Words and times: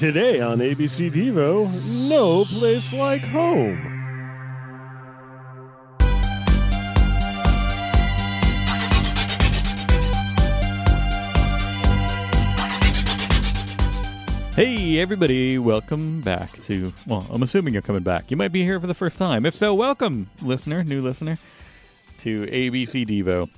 Today 0.00 0.40
on 0.40 0.60
ABC 0.60 1.10
Devo, 1.10 1.70
no 2.08 2.46
place 2.46 2.90
like 2.94 3.20
home. 3.20 3.76
Hey, 14.56 14.98
everybody, 14.98 15.58
welcome 15.58 16.22
back 16.22 16.50
to. 16.62 16.94
Well, 17.06 17.26
I'm 17.30 17.42
assuming 17.42 17.74
you're 17.74 17.82
coming 17.82 18.02
back. 18.02 18.30
You 18.30 18.38
might 18.38 18.52
be 18.52 18.64
here 18.64 18.80
for 18.80 18.86
the 18.86 18.94
first 18.94 19.18
time. 19.18 19.44
If 19.44 19.54
so, 19.54 19.74
welcome, 19.74 20.30
listener, 20.40 20.82
new 20.82 21.02
listener, 21.02 21.36
to 22.20 22.46
ABC 22.46 23.06
Devo. 23.06 23.50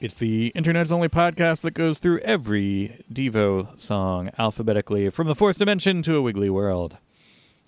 It's 0.00 0.16
the 0.16 0.48
internet's 0.48 0.92
only 0.92 1.08
podcast 1.08 1.62
that 1.62 1.72
goes 1.72 1.98
through 1.98 2.18
every 2.20 3.04
Devo 3.12 3.78
song 3.80 4.30
alphabetically 4.38 5.08
from 5.10 5.28
the 5.28 5.34
fourth 5.34 5.58
dimension 5.58 6.02
to 6.02 6.16
a 6.16 6.22
wiggly 6.22 6.50
world. 6.50 6.98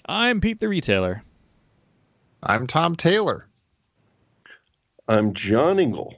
I'm 0.07 0.41
Pete 0.41 0.61
the 0.61 0.69
Retailer. 0.69 1.23
I'm 2.43 2.67
Tom 2.67 2.97
Taylor. 2.97 3.47
I'm 5.09 5.33
John 5.35 5.79
Ingle. 5.79 6.17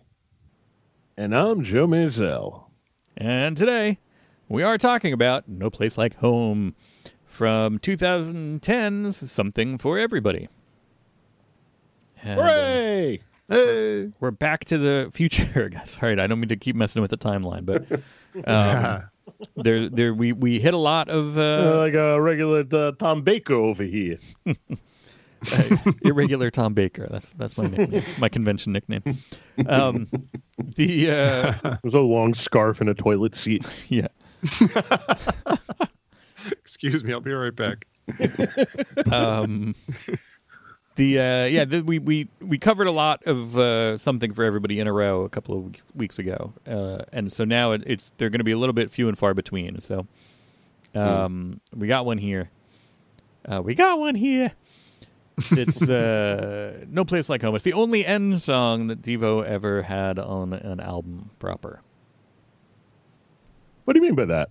And 1.17 1.35
I'm 1.37 1.63
Joe 1.63 1.87
Mazel. 1.87 2.71
And 3.17 3.57
today, 3.57 3.99
we 4.49 4.63
are 4.63 4.79
talking 4.79 5.13
about 5.13 5.49
No 5.49 5.69
Place 5.69 5.99
Like 5.99 6.17
Home 6.17 6.75
from 7.27 7.79
2010's 7.81 9.31
Something 9.31 9.79
for 9.79 9.99
Everybody. 9.99 10.49
And, 12.23 12.41
uh, 12.41 12.43
Hooray! 12.43 13.21
Hey. 13.49 14.11
we're 14.21 14.31
back 14.31 14.67
to 14.67 14.77
the 14.79 15.11
future. 15.15 15.71
Sorry, 15.87 16.21
I 16.21 16.27
don't 16.27 16.39
mean 16.41 16.49
to 16.51 16.57
keep 16.57 16.77
messing 16.77 17.01
with 17.01 17.11
the 17.11 17.17
timeline, 17.17 17.65
but 17.65 18.03
um, 18.47 19.05
there, 19.57 19.89
there, 19.89 20.13
we 20.15 20.33
we 20.33 20.61
hit 20.61 20.75
a 20.75 20.79
lot 20.79 21.09
of 21.09 21.39
Uh, 21.39 21.41
uh, 21.41 21.79
like 21.79 21.95
a 21.95 22.21
regular 22.21 22.65
uh, 22.73 22.93
Tom 22.99 23.23
Baker 23.23 23.55
over 23.55 23.85
here. 23.85 24.19
uh, 24.47 25.77
irregular 26.03 26.51
Tom 26.51 26.75
Baker. 26.75 27.07
That's 27.11 27.31
that's 27.39 27.57
my 27.57 27.67
nickname, 27.67 28.03
my 28.19 28.29
convention 28.29 28.73
nickname. 28.73 29.03
Um, 29.67 30.09
the 30.77 31.11
uh, 31.11 31.77
There's 31.83 31.95
a 31.95 32.01
long 32.01 32.35
scarf 32.35 32.81
and 32.83 32.91
a 32.91 32.95
toilet 32.95 33.35
seat. 33.35 33.65
yeah, 33.89 34.09
Excuse 36.53 37.03
me, 37.03 37.13
I'll 37.13 37.21
be 37.21 37.33
right 37.33 37.55
back. 37.57 37.87
um, 39.11 39.75
the 40.99 41.19
uh, 41.21 41.45
yeah, 41.45 41.65
the, 41.65 41.81
we 41.81 42.01
we 42.01 42.29
we 42.41 42.59
covered 42.59 42.89
a 42.89 42.93
lot 42.93 43.23
of 43.25 43.57
uh, 43.57 43.97
something 43.97 44.35
for 44.35 44.43
everybody 44.43 44.81
in 44.81 44.89
a 44.89 44.93
row 44.93 45.23
a 45.23 45.29
couple 45.29 45.57
of 45.57 45.77
weeks- 45.95 46.19
ago, 46.19 46.53
uh, 46.67 47.05
and 47.13 47.33
so 47.33 47.45
now 47.45 47.71
it, 47.71 47.85
it's 47.87 48.13
they're 48.19 48.31
going 48.31 48.41
to 48.41 48.45
be 48.45 48.51
a 48.51 48.59
little 48.59 48.73
bit 48.73 48.91
few 48.91 49.07
and 49.07 49.17
far 49.17 49.33
between. 49.33 49.81
So, 49.81 50.09
um, 50.97 51.61
we 51.73 51.87
got 51.87 52.05
one 52.05 52.19
here. 52.19 52.51
Uh, 53.45 53.63
we 53.63 53.77
got 53.77 54.01
one 54.01 54.17
here. 54.17 54.51
It's 55.53 55.89
uh, 55.89 56.85
no 56.89 57.05
place 57.05 57.29
like 57.29 57.43
home. 57.43 57.55
It's 57.55 57.63
the 57.63 57.75
only 57.75 58.05
end 58.05 58.43
song 58.43 58.89
that 58.89 59.01
Devo 59.01 59.45
ever 59.47 59.83
had 59.83 60.19
on 60.19 60.53
an 60.53 60.81
album 60.81 61.31
proper. 61.39 61.81
What 63.85 63.95
do 63.95 64.01
you 64.01 64.03
mean 64.03 64.17
by 64.17 64.25
that? 64.25 64.51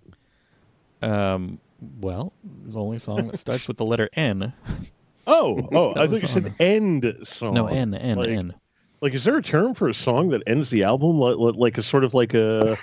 Um, 1.02 1.60
well, 2.00 2.32
it's 2.64 2.74
the 2.74 2.80
only 2.80 3.00
song 3.00 3.28
that 3.28 3.38
starts 3.38 3.68
with 3.68 3.76
the 3.76 3.86
letter 3.86 4.10
N. 4.14 4.54
Oh, 5.28 5.68
oh, 5.74 5.92
I 5.94 6.06
was 6.06 6.22
think 6.22 6.34
you 6.34 6.38
on 6.48 6.52
said 6.52 6.56
end 6.60 7.16
song. 7.24 7.54
No, 7.54 7.68
N, 7.68 7.94
N, 7.94 8.18
like, 8.18 8.30
N. 8.30 8.54
Like, 9.02 9.14
is 9.14 9.24
there 9.24 9.38
a 9.38 9.44
term 9.44 9.76
for 9.76 9.88
a 9.90 9.94
song 9.94 10.30
that 10.30 10.42
ends 10.48 10.70
the 10.72 10.84
album? 10.84 11.20
Like, 11.20 11.38
like- 11.38 11.56
like 11.56 11.78
a 11.78 11.84
sort 11.84 12.04
of 12.04 12.14
like 12.16 12.34
a, 12.34 12.76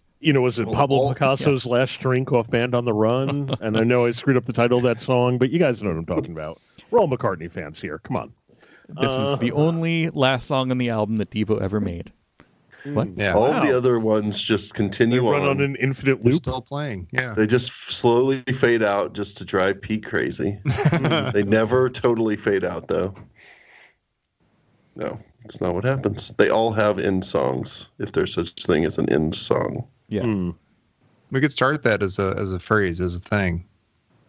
you 0.20 0.32
know, 0.32 0.42
was 0.42 0.58
it 0.58 0.68
Pablo 0.68 0.98
all- 0.98 1.14
Picasso's 1.14 1.64
Last 1.64 2.00
Drink 2.00 2.32
off 2.32 2.50
Band 2.50 2.74
on 2.74 2.84
the 2.84 2.92
Run? 2.92 3.54
and 3.60 3.76
I 3.78 3.84
know 3.84 4.04
I 4.04 4.12
screwed 4.12 4.36
up 4.36 4.44
the 4.44 4.52
title 4.52 4.76
of 4.78 4.84
that 4.84 5.00
song, 5.00 5.38
but 5.38 5.48
you 5.50 5.58
guys 5.58 5.82
know 5.82 5.88
what 5.90 5.96
I'm 5.98 6.04
talking 6.06 6.32
about. 6.32 6.60
We're 6.90 6.98
all 6.98 7.08
McCartney 7.08 7.50
fans 7.50 7.80
here. 7.80 7.98
Come 8.00 8.16
on. 8.16 8.32
This 8.88 9.10
Uh, 9.10 9.32
is 9.34 9.38
the 9.40 9.52
only 9.52 10.08
last 10.10 10.46
song 10.46 10.70
on 10.70 10.78
the 10.78 10.88
album 10.90 11.16
that 11.18 11.30
Devo 11.30 11.60
ever 11.60 11.80
made. 11.80 12.12
What? 12.94 13.08
Yeah, 13.16 13.34
All 13.34 13.50
Wow. 13.50 13.64
the 13.64 13.76
other 13.76 13.98
ones 14.00 14.42
just 14.42 14.74
continue 14.74 15.20
They 15.20 15.26
continue 15.26 15.40
run 15.48 15.50
on. 15.50 15.56
on 15.58 15.62
an 15.62 15.76
infinite 15.76 16.22
we're 16.22 16.32
loop. 16.32 16.42
still 16.42 16.60
playing. 16.62 17.08
Yeah. 17.12 17.34
They 17.34 17.46
just 17.46 17.72
slowly 17.90 18.42
fade 18.58 18.82
out 18.82 19.12
just 19.14 19.36
to 19.38 19.44
drive 19.44 19.80
Pete 19.80 20.04
crazy. 20.04 20.58
they 21.32 21.44
never 21.44 21.88
totally 21.90 22.36
fade 22.36 22.64
out, 22.64 22.88
though. 22.88 23.14
No, 24.96 25.18
it's 25.44 25.60
not 25.60 25.74
what 25.74 25.84
happens. 25.84 26.32
They 26.38 26.50
all 26.50 26.72
have 26.72 26.98
end 26.98 27.24
songs, 27.24 27.88
if 27.98 28.12
there's 28.12 28.34
such 28.34 28.50
thing 28.64 28.84
as 28.84 28.98
an 28.98 29.08
end 29.10 29.34
song. 29.34 29.86
Yeah. 30.08 30.22
Hmm. 30.22 30.50
we 31.30 31.40
could 31.40 31.52
start 31.52 31.82
that 31.84 32.02
as 32.02 32.18
a 32.18 32.34
as 32.38 32.52
a 32.52 32.58
phrase, 32.58 33.00
as 33.00 33.14
a 33.16 33.20
thing. 33.20 33.64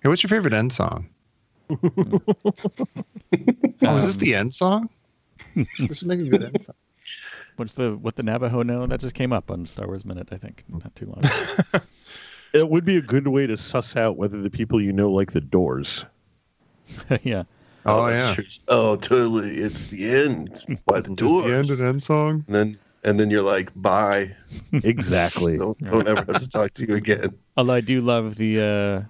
Hey, 0.04 0.10
what's 0.10 0.22
your 0.22 0.30
favorite 0.30 0.54
end 0.54 0.72
song? 0.74 1.08
oh, 1.72 2.22
is 3.98 4.06
this 4.06 4.16
the 4.18 4.36
end 4.36 4.54
song? 4.54 4.90
this 5.56 6.04
would 6.04 6.08
make 6.08 6.20
a 6.20 6.30
good 6.30 6.44
end 6.44 6.62
song. 6.64 6.76
What's 7.60 7.74
the 7.74 7.96
what 7.96 8.16
the 8.16 8.24
Navajo 8.24 8.64
know? 8.64 8.88
That 8.88 9.00
just 9.00 9.16
came 9.16 9.34
up 9.34 9.52
on 9.52 9.66
Star 9.68 9.86
Wars 9.86 10.06
Minute, 10.06 10.30
I 10.32 10.38
think, 10.38 10.64
not 10.70 10.96
too 10.96 11.08
long. 11.08 11.20
ago. 11.20 11.86
It 12.52 12.68
would 12.68 12.84
be 12.84 12.98
a 12.98 13.02
good 13.02 13.28
way 13.28 13.46
to 13.46 13.58
suss 13.58 13.96
out 13.96 14.18
whether 14.18 14.42
the 14.42 14.50
people 14.50 14.82
you 14.82 14.92
know 14.92 15.12
like 15.12 15.34
the 15.34 15.42
Doors. 15.42 16.04
yeah. 17.22 17.44
Oh, 17.86 18.08
that's 18.08 18.24
yeah. 18.24 18.34
true. 18.34 18.44
Oh, 18.68 18.96
totally. 18.96 19.58
It's 19.58 19.84
the 19.86 20.10
end 20.10 20.80
by 20.86 21.02
the 21.02 21.14
doors. 21.14 21.46
the 21.46 21.54
end 21.54 21.70
an 21.70 21.88
end 21.88 22.04
song? 22.04 22.44
And 22.48 22.56
then 22.56 22.80
and 23.04 23.20
then 23.20 23.30
you're 23.30 23.44
like, 23.44 23.72
bye. 23.76 24.36
Exactly. 24.74 25.58
Don't, 25.58 25.78
don't 25.80 26.08
ever 26.08 26.26
have 26.28 26.42
to 26.42 26.50
talk 26.50 26.74
to 26.74 26.88
you 26.88 26.96
again. 26.96 27.38
Although 27.56 27.74
I 27.74 27.82
do 27.82 28.02
love 28.02 28.36
the 28.36 28.60
uh, 28.60 29.02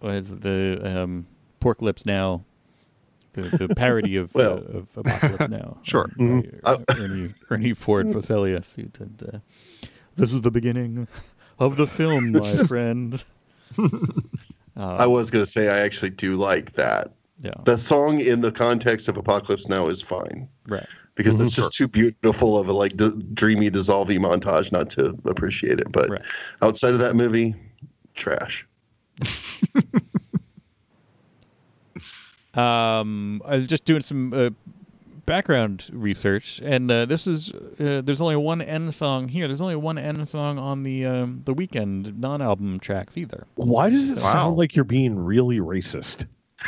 what 0.00 0.14
is 0.14 0.30
it, 0.30 0.40
the 0.40 0.80
um, 1.02 1.26
Pork 1.60 1.82
Lips 1.82 2.06
Now, 2.06 2.42
the, 3.36 3.66
the 3.68 3.74
parody 3.74 4.16
of 4.16 4.34
Well. 4.34 4.58
uh, 4.58 4.78
of 4.78 4.88
Apocalypse 4.96 5.48
Now. 5.48 5.78
Sure. 5.84 6.08
Mhm. 6.18 6.60
Uh, 6.64 6.78
Ernie 6.98 7.34
Ernie 7.50 7.74
Ford 7.74 8.06
Fosselius, 8.08 8.74
who 8.74 8.82
did. 8.98 9.30
Uh, 9.32 9.38
this 10.16 10.32
is 10.32 10.42
the 10.42 10.50
beginning 10.50 11.06
of 11.58 11.76
the 11.76 11.86
film, 11.86 12.32
my 12.32 12.56
friend. 12.66 13.22
Uh, 13.78 13.88
I 14.76 15.06
was 15.06 15.30
gonna 15.30 15.46
say 15.46 15.68
I 15.68 15.78
actually 15.80 16.10
do 16.10 16.36
like 16.36 16.72
that. 16.74 17.12
yeah, 17.42 17.52
The 17.64 17.76
song 17.76 18.20
in 18.20 18.40
the 18.40 18.52
context 18.52 19.08
of 19.08 19.16
Apocalypse 19.16 19.68
Now 19.68 19.88
is 19.88 20.00
fine. 20.02 20.48
right. 20.68 20.86
because 21.14 21.38
it's 21.40 21.54
just 21.54 21.72
too 21.72 21.88
beautiful 21.88 22.58
of 22.58 22.68
a 22.68 22.72
like 22.72 22.96
d- 22.96 23.10
dreamy 23.34 23.70
dissolving 23.70 24.20
montage 24.20 24.70
not 24.72 24.90
to 24.90 25.16
appreciate 25.24 25.80
it 25.80 25.90
but 25.92 26.10
Right. 26.10 26.22
outside 26.62 26.92
of 26.92 26.98
that 26.98 27.16
movie 27.16 27.54
trash 28.14 28.66
Um, 32.56 33.42
I 33.44 33.56
was 33.56 33.66
just 33.66 33.84
doing 33.84 34.02
some 34.02 34.32
uh, 34.32 34.50
background 35.26 35.90
research, 35.92 36.60
and 36.64 36.90
uh, 36.90 37.04
this 37.06 37.26
is 37.26 37.52
uh, 37.52 38.00
there's 38.04 38.20
only 38.20 38.36
one 38.36 38.62
N 38.62 38.90
song 38.92 39.28
here. 39.28 39.46
There's 39.48 39.60
only 39.60 39.76
one 39.76 39.98
N 39.98 40.24
song 40.26 40.58
on 40.58 40.82
the 40.82 41.04
um, 41.06 41.42
the 41.44 41.52
weekend 41.52 42.18
non-album 42.20 42.80
tracks 42.80 43.16
either. 43.16 43.46
Why 43.56 43.90
does 43.90 44.10
it 44.10 44.16
Wow. 44.16 44.32
sound 44.32 44.56
like 44.56 44.74
you're 44.76 44.84
being 44.84 45.18
really 45.18 45.58
racist? 45.58 46.26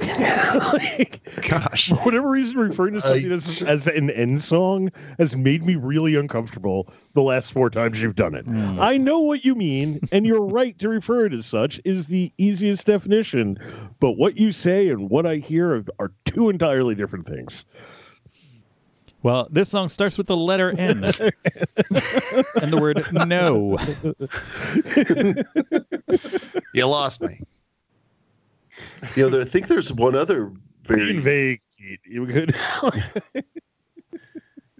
like, 0.00 1.20
Gosh. 1.48 1.88
for 1.88 1.96
whatever 1.96 2.28
reason, 2.28 2.56
referring 2.56 2.94
to 2.94 3.00
something 3.00 3.30
I- 3.30 3.34
as, 3.34 3.62
as 3.62 3.86
an 3.86 4.10
end 4.10 4.42
song 4.42 4.90
has 5.18 5.34
made 5.36 5.64
me 5.64 5.74
really 5.76 6.14
uncomfortable 6.16 6.92
the 7.14 7.22
last 7.22 7.52
four 7.52 7.70
times 7.70 8.00
you've 8.00 8.16
done 8.16 8.34
it. 8.34 8.44
Hmm. 8.44 8.78
I 8.80 8.96
know 8.96 9.20
what 9.20 9.44
you 9.44 9.54
mean, 9.54 10.00
and 10.12 10.24
you're 10.26 10.44
right 10.46 10.78
to 10.78 10.88
refer 10.88 11.26
it 11.26 11.32
as 11.32 11.46
such 11.46 11.80
is 11.84 12.06
the 12.06 12.32
easiest 12.38 12.86
definition. 12.86 13.58
But 14.00 14.12
what 14.12 14.36
you 14.36 14.52
say 14.52 14.88
and 14.88 15.10
what 15.10 15.26
I 15.26 15.36
hear 15.36 15.76
are, 15.76 15.84
are 15.98 16.12
two 16.24 16.48
entirely 16.48 16.94
different 16.94 17.26
things. 17.26 17.64
Well, 19.22 19.48
this 19.50 19.68
song 19.68 19.90
starts 19.90 20.16
with 20.16 20.28
the 20.28 20.36
letter 20.36 20.70
N 20.70 21.04
and 21.04 21.12
the 22.72 22.78
word 22.80 23.06
no. 23.12 23.76
You 26.72 26.86
lost 26.86 27.20
me. 27.20 27.42
You 29.16 29.22
know 29.24 29.28
there, 29.30 29.42
i 29.42 29.44
think 29.44 29.68
there's 29.68 29.92
one 29.92 30.14
other 30.14 30.52
very 30.84 31.18
vague, 31.18 31.60
you 32.04 32.26
could. 32.26 32.54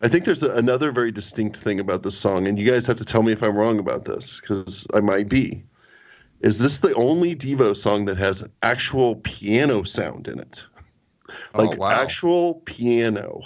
i 0.03 0.09
think 0.09 0.25
there's 0.25 0.43
a, 0.43 0.51
another 0.57 0.91
very 0.91 1.13
distinct 1.13 1.57
thing 1.59 1.79
about 1.81 2.03
this 2.03 2.17
song 2.19 2.47
and 2.47 2.59
you 2.59 2.67
guys 2.71 2.87
have 2.87 2.97
to 2.97 3.05
tell 3.05 3.23
me 3.23 3.33
if 3.33 3.43
i'm 3.43 3.57
wrong 3.57 3.79
about 3.79 4.05
this 4.05 4.41
because 4.41 4.87
i 4.95 5.01
might 5.01 5.29
be 5.29 5.63
is 6.41 6.59
this 6.59 6.79
the 6.79 6.95
only 6.95 7.37
devo 7.37 7.77
song 7.77 8.05
that 8.07 8.17
has 8.17 8.43
actual 8.63 9.17
piano 9.17 9.83
sound 9.85 10.29
in 10.29 10.39
it 10.39 10.65
Oh, 11.55 11.63
like 11.65 11.79
wow. 11.79 11.91
actual 11.91 12.55
piano 12.65 13.41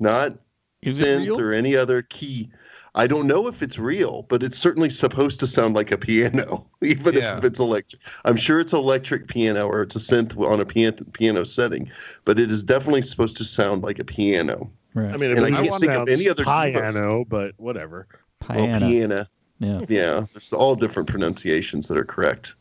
not 0.00 0.34
Is 0.82 1.00
synth 1.00 1.20
real? 1.20 1.40
or 1.40 1.52
any 1.52 1.76
other 1.76 2.02
key. 2.02 2.50
I 2.98 3.06
don't 3.06 3.26
know 3.26 3.46
if 3.46 3.62
it's 3.62 3.78
real, 3.78 4.26
but 4.28 4.42
it's 4.42 4.58
certainly 4.58 4.90
supposed 4.90 5.38
to 5.40 5.46
sound 5.46 5.74
like 5.76 5.92
a 5.92 5.96
piano, 5.96 6.66
even 6.82 7.14
Yeah. 7.14 7.38
if 7.38 7.44
it's 7.44 7.60
electric. 7.60 8.02
I'm 8.24 8.36
sure 8.36 8.58
it's 8.60 8.72
electric 8.72 9.28
piano 9.28 9.66
or 9.68 9.82
it's 9.82 9.94
a 9.96 10.00
synth 10.00 10.36
on 10.38 10.60
a 10.60 10.64
piano, 10.66 10.96
piano 11.12 11.44
setting, 11.44 11.90
but 12.24 12.38
it 12.40 12.50
is 12.50 12.62
definitely 12.64 13.02
supposed 13.02 13.36
to 13.38 13.44
sound 13.44 13.82
like 13.82 13.98
a 14.00 14.04
piano. 14.04 14.70
Right. 14.94 15.14
I 15.14 15.16
mean, 15.16 15.30
And 15.30 15.46
I 15.46 15.50
can't 15.50 15.68
sounds 15.68 15.80
think 15.80 15.92
of 15.92 16.08
any 16.08 16.28
other 16.28 16.44
piano, 16.44 17.24
but 17.28 17.52
whatever. 17.56 18.06
Well, 18.48 18.58
Piano. 18.58 18.86
piano. 18.88 19.26
Yeah. 19.60 19.80
Yeah, 19.88 20.26
there's 20.32 20.52
all 20.52 20.74
different 20.76 21.08
pronunciations 21.08 21.86
that 21.88 21.96
are 21.98 22.04
correct. 22.04 22.54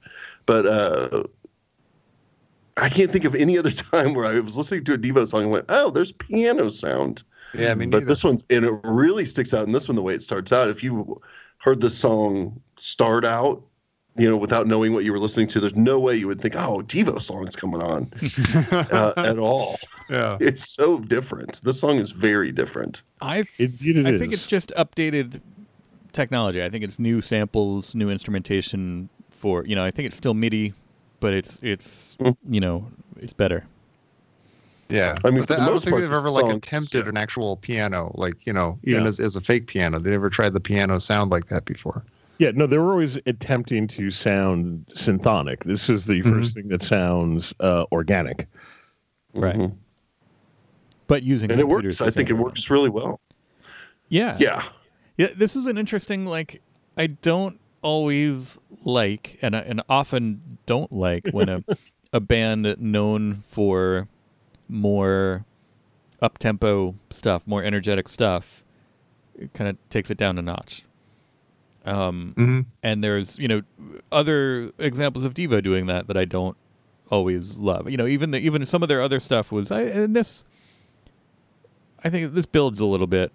but 0.45 0.66
uh, 0.66 1.24
I 2.78 2.90
can't 2.90 3.12
think 3.12 3.25
of 3.25 3.33
any 3.36 3.57
other 3.57 3.72
time 3.94 4.13
where 4.13 4.25
I 4.25 4.40
was 4.40 4.56
listening 4.57 4.83
to 4.86 4.94
a 4.94 4.98
Devo 4.98 5.28
song 5.28 5.44
and 5.44 5.51
went, 5.51 5.66
"Oh, 5.69 5.90
there's 5.90 6.12
piano 6.12 6.69
sound." 6.69 7.24
Yeah, 7.54 7.72
I 7.72 7.76
mean, 7.76 7.90
but 7.90 8.06
this 8.08 8.24
one's 8.24 8.44
and 8.50 8.66
it 8.66 8.74
really 8.84 9.26
sticks 9.26 9.54
out 9.54 9.66
in 9.66 9.72
this 9.72 9.88
one 9.88 9.96
the 9.96 10.02
way 10.02 10.14
it 10.14 10.22
starts 10.22 10.52
out. 10.52 10.68
If 10.70 10.84
you 10.84 11.22
heard 11.58 11.80
the 11.82 11.90
song 11.90 12.62
start 12.78 13.26
out, 13.26 13.64
you 14.18 14.30
know, 14.30 14.38
without 14.38 14.68
knowing 14.68 14.94
what 14.94 15.04
you 15.06 15.12
were 15.12 15.20
listening 15.20 15.48
to, 15.50 15.60
there's 15.60 15.76
no 15.76 16.00
way 16.00 16.16
you 16.16 16.28
would 16.28 16.42
think, 16.42 16.56
"Oh, 16.56 16.80
Devo 16.86 17.22
song's 17.22 17.56
coming 17.56 17.82
on," 17.82 18.12
uh, 18.92 19.14
at 19.18 19.38
all. 19.40 19.78
yeah, 20.10 20.38
It's 20.40 20.70
so 20.74 21.00
different. 21.00 21.62
This 21.64 21.80
song 21.80 21.98
is 21.98 22.12
very 22.12 22.52
different. 22.52 23.02
I 23.22 23.46
Indeed, 23.60 23.98
it 23.98 24.06
I 24.08 24.18
think 24.18 24.34
it's 24.34 24.46
just 24.46 24.72
updated 24.78 25.42
technology. 26.14 26.64
I 26.64 26.70
think 26.70 26.84
it's 26.84 27.00
new 27.00 27.22
samples, 27.22 27.94
new 27.96 28.10
instrumentation 28.10 29.10
for 29.32 29.66
you 29.66 29.76
know. 29.76 29.84
I 29.86 29.92
think 29.92 30.08
it's 30.08 30.18
still 30.18 30.34
MIDI, 30.34 30.74
but 31.20 31.34
it's 31.34 31.60
it's 31.62 32.16
Mm. 32.20 32.36
you 32.50 32.60
know 32.60 32.88
it's 33.20 33.34
better. 33.34 33.66
Yeah. 34.89 35.18
I 35.24 35.30
mean, 35.31 35.42
But 35.42 35.48
for 35.48 35.54
that- 35.54 35.57
the 35.57 35.62
I 35.62 35.66
don't 35.66 35.74
most 35.75 35.84
think 35.84 35.92
part, 35.92 36.01
they've 36.04 36.12
ever 36.12 36.30
like 36.30 36.56
attempted 36.56 37.06
yeah. 37.06 37.10
an 37.10 37.18
actual 37.18 37.57
piano, 37.57 38.12
like 38.16 38.45
you 38.45 38.54
know, 38.54 38.80
even 38.84 39.04
Yeah. 39.04 39.07
as, 39.10 39.19
as 39.19 39.36
a 39.36 39.42
fake 39.42 39.68
piano. 39.68 40.00
They 40.00 40.12
never 40.12 40.30
tried 40.30 40.54
the 40.54 40.60
piano 40.60 41.00
sound 41.00 41.31
like 41.31 41.48
that 41.48 41.66
before. 41.66 42.04
Yeah, 42.39 42.51
no, 42.54 42.68
they 42.68 42.78
were 42.78 42.92
always 42.92 43.18
attempting 43.25 43.88
to 43.89 44.12
sound 44.12 44.86
synthonic. 44.94 45.63
This 45.63 45.89
is 45.89 46.06
the 46.06 46.22
Mhm. 46.22 46.30
first 46.31 46.54
thing 46.54 46.68
that 46.68 46.84
sounds 46.84 47.54
uh, 47.60 47.86
organic. 47.92 48.48
Right. 49.34 49.56
Mhm. 49.56 49.74
But 51.07 51.24
using 51.24 51.50
And 51.51 51.60
it 51.60 51.68
works. 51.68 52.01
I 52.01 52.10
think 52.12 52.30
it 52.30 52.33
sample 52.33 52.45
works 52.45 52.69
really 52.69 52.90
well. 52.90 53.19
Yeah. 54.10 54.38
Yeah. 54.40 54.63
Yeah, 55.18 55.28
this 55.36 55.56
is 55.56 55.66
an 55.66 55.78
interesting 55.78 56.25
like 56.25 56.62
I 56.98 57.07
don't 57.07 57.60
always 57.81 58.57
like 58.83 59.38
and 59.42 59.56
and 59.56 59.81
often 59.90 60.42
don't 60.66 60.92
like 60.92 61.28
when 61.31 61.50
a 61.50 61.63
a 62.13 62.19
band 62.19 62.75
known 62.80 63.44
for 63.50 64.07
more 64.69 65.46
up 66.22 66.38
tempo 66.38 66.96
stuff, 67.12 67.44
more 67.46 67.64
energetic 67.64 68.08
stuff, 68.10 68.64
kind 69.54 69.69
of 69.69 69.78
takes 69.90 70.10
it 70.12 70.18
down 70.18 70.38
a 70.38 70.42
notch. 70.42 70.84
Um, 71.86 72.34
hmm 72.36 72.62
and 72.84 73.02
there's 73.04 73.38
you 73.40 73.48
know 73.48 73.62
other 74.12 74.72
examples 74.78 75.24
of 75.24 75.34
Devo 75.34 75.64
doing 75.64 75.86
that 75.88 76.08
that 76.08 76.18
I 76.18 76.25
don't 76.25 76.58
always 77.10 77.56
love. 77.58 77.90
You 77.90 77.96
know, 77.98 78.08
even 78.08 78.31
the, 78.31 78.40
even 78.40 78.66
some 78.66 78.84
of 78.84 78.90
their 78.90 79.02
other 79.02 79.19
stuff 79.22 79.52
was 79.52 79.72
I 79.72 79.81
and 79.84 80.16
this. 80.16 80.44
I 82.04 82.10
think 82.10 82.34
this 82.34 82.46
builds 82.46 82.80
a 82.80 82.86
little 82.86 83.08
bit, 83.08 83.31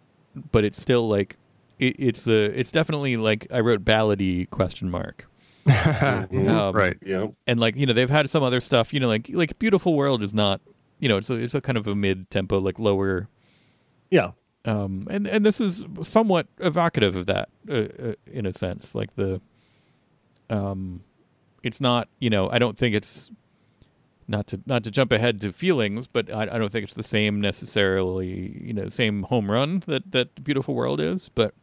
but 0.53 0.65
it's 0.65 0.81
still 0.81 1.09
like 1.09 1.37
it, 1.79 1.97
it's 1.99 2.27
a 2.27 2.59
it's 2.59 2.71
definitely 2.71 3.17
like 3.17 3.47
I 3.51 3.61
wrote 3.61 3.85
ballady 3.85 4.49
question 4.51 4.91
mark 4.91 5.27
Mhm. 5.67 6.49
Um, 6.49 6.75
right. 6.75 6.97
Yeah. 7.05 7.29
and 7.47 7.59
like 7.59 7.77
you 7.77 7.87
know 7.87 7.93
they've 7.93 8.11
had 8.11 8.29
some 8.29 8.43
other 8.43 8.61
stuff 8.61 8.93
you 8.93 9.01
know 9.01 9.09
like 9.09 9.31
like 9.33 9.59
beautiful 9.59 9.95
world 9.95 10.23
is 10.23 10.33
not 10.35 10.61
you 11.03 11.09
know 11.11 11.19
it's 11.19 11.29
a, 11.31 11.35
it's 11.35 11.55
a 11.55 11.61
kind 11.61 11.77
of 11.77 11.87
a 11.89 11.95
mid 11.95 12.31
tempo 12.31 12.59
like 12.61 12.79
lower 12.79 13.29
Yeah, 14.11 14.31
um, 14.65 15.07
and 15.11 15.27
and 15.27 15.45
this 15.45 15.61
is 15.61 15.85
somewhat 16.03 16.47
evocative 16.61 17.17
of 17.17 17.27
that 17.27 17.49
uh, 17.69 17.75
uh, 17.75 18.15
in 18.27 18.47
a 18.47 18.53
sense. 18.53 18.95
Like 18.95 19.15
the, 19.17 19.41
um, 20.49 21.03
it's 21.63 21.81
not 21.81 22.09
you 22.21 22.31
know 22.31 22.49
I 22.51 22.59
don't 22.59 22.79
think 22.79 22.95
it's 22.95 23.31
not 24.29 24.47
to 24.49 24.61
not 24.67 24.85
to 24.85 24.91
jump 24.91 25.13
ahead 25.13 25.41
to 25.43 25.53
feelings, 25.53 26.07
but 26.07 26.33
I, 26.33 26.43
I 26.43 26.59
don't 26.59 26.71
think 26.73 26.85
it's 26.85 26.95
the 26.95 27.03
same 27.03 27.41
necessarily 27.41 28.61
you 28.63 28.73
know 28.73 28.89
same 28.89 29.25
home 29.25 29.51
run 29.51 29.83
that 29.87 30.13
that 30.13 30.45
Beautiful 30.45 30.75
World 30.75 31.01
is, 31.01 31.29
but. 31.29 31.55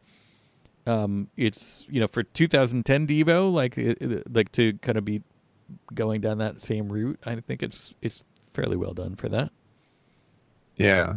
Um, 0.86 1.28
it's 1.36 1.84
you 1.90 2.00
know 2.00 2.08
for 2.08 2.22
2010 2.22 3.06
Devo 3.06 3.52
like 3.52 3.76
it, 3.76 3.98
it- 4.00 4.34
like 4.34 4.50
to 4.52 4.72
kind 4.78 4.96
of 4.96 5.04
be 5.04 5.22
going 5.94 6.20
down 6.22 6.38
that 6.38 6.62
same 6.62 6.90
route. 6.90 7.20
I 7.26 7.36
think 7.40 7.62
it's 7.62 7.94
it's 8.02 8.24
fairly 8.54 8.76
well 8.76 8.94
done 8.94 9.16
for 9.16 9.28
that. 9.28 9.50
Yeah. 10.76 11.14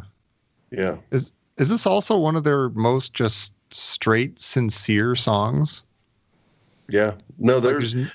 Yeah. 0.72 0.98
Is 1.12 1.34
is 1.58 1.70
this 1.70 1.86
also 1.86 2.18
one 2.18 2.36
of 2.36 2.44
their 2.44 2.70
most 2.70 3.14
just 3.14 3.54
straight, 3.72 4.40
sincere 4.40 5.16
songs? 5.16 5.84
Yeah. 6.90 7.14
No, 7.38 7.56
Like, 7.56 7.64
there's 7.64 7.94
there's 7.94 8.12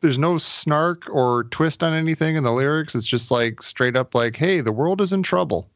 there's 0.00 0.18
no 0.18 0.38
snark 0.38 1.08
or 1.10 1.44
twist 1.44 1.82
on 1.82 1.94
anything 1.94 2.36
in 2.36 2.44
the 2.44 2.52
lyrics. 2.52 2.94
It's 2.94 3.06
just 3.06 3.30
like 3.30 3.62
straight 3.62 3.96
up 3.96 4.14
like, 4.14 4.36
"Hey, 4.36 4.60
the 4.60 4.72
world 4.72 5.00
is 5.00 5.12
in 5.12 5.22
trouble. 5.22 5.70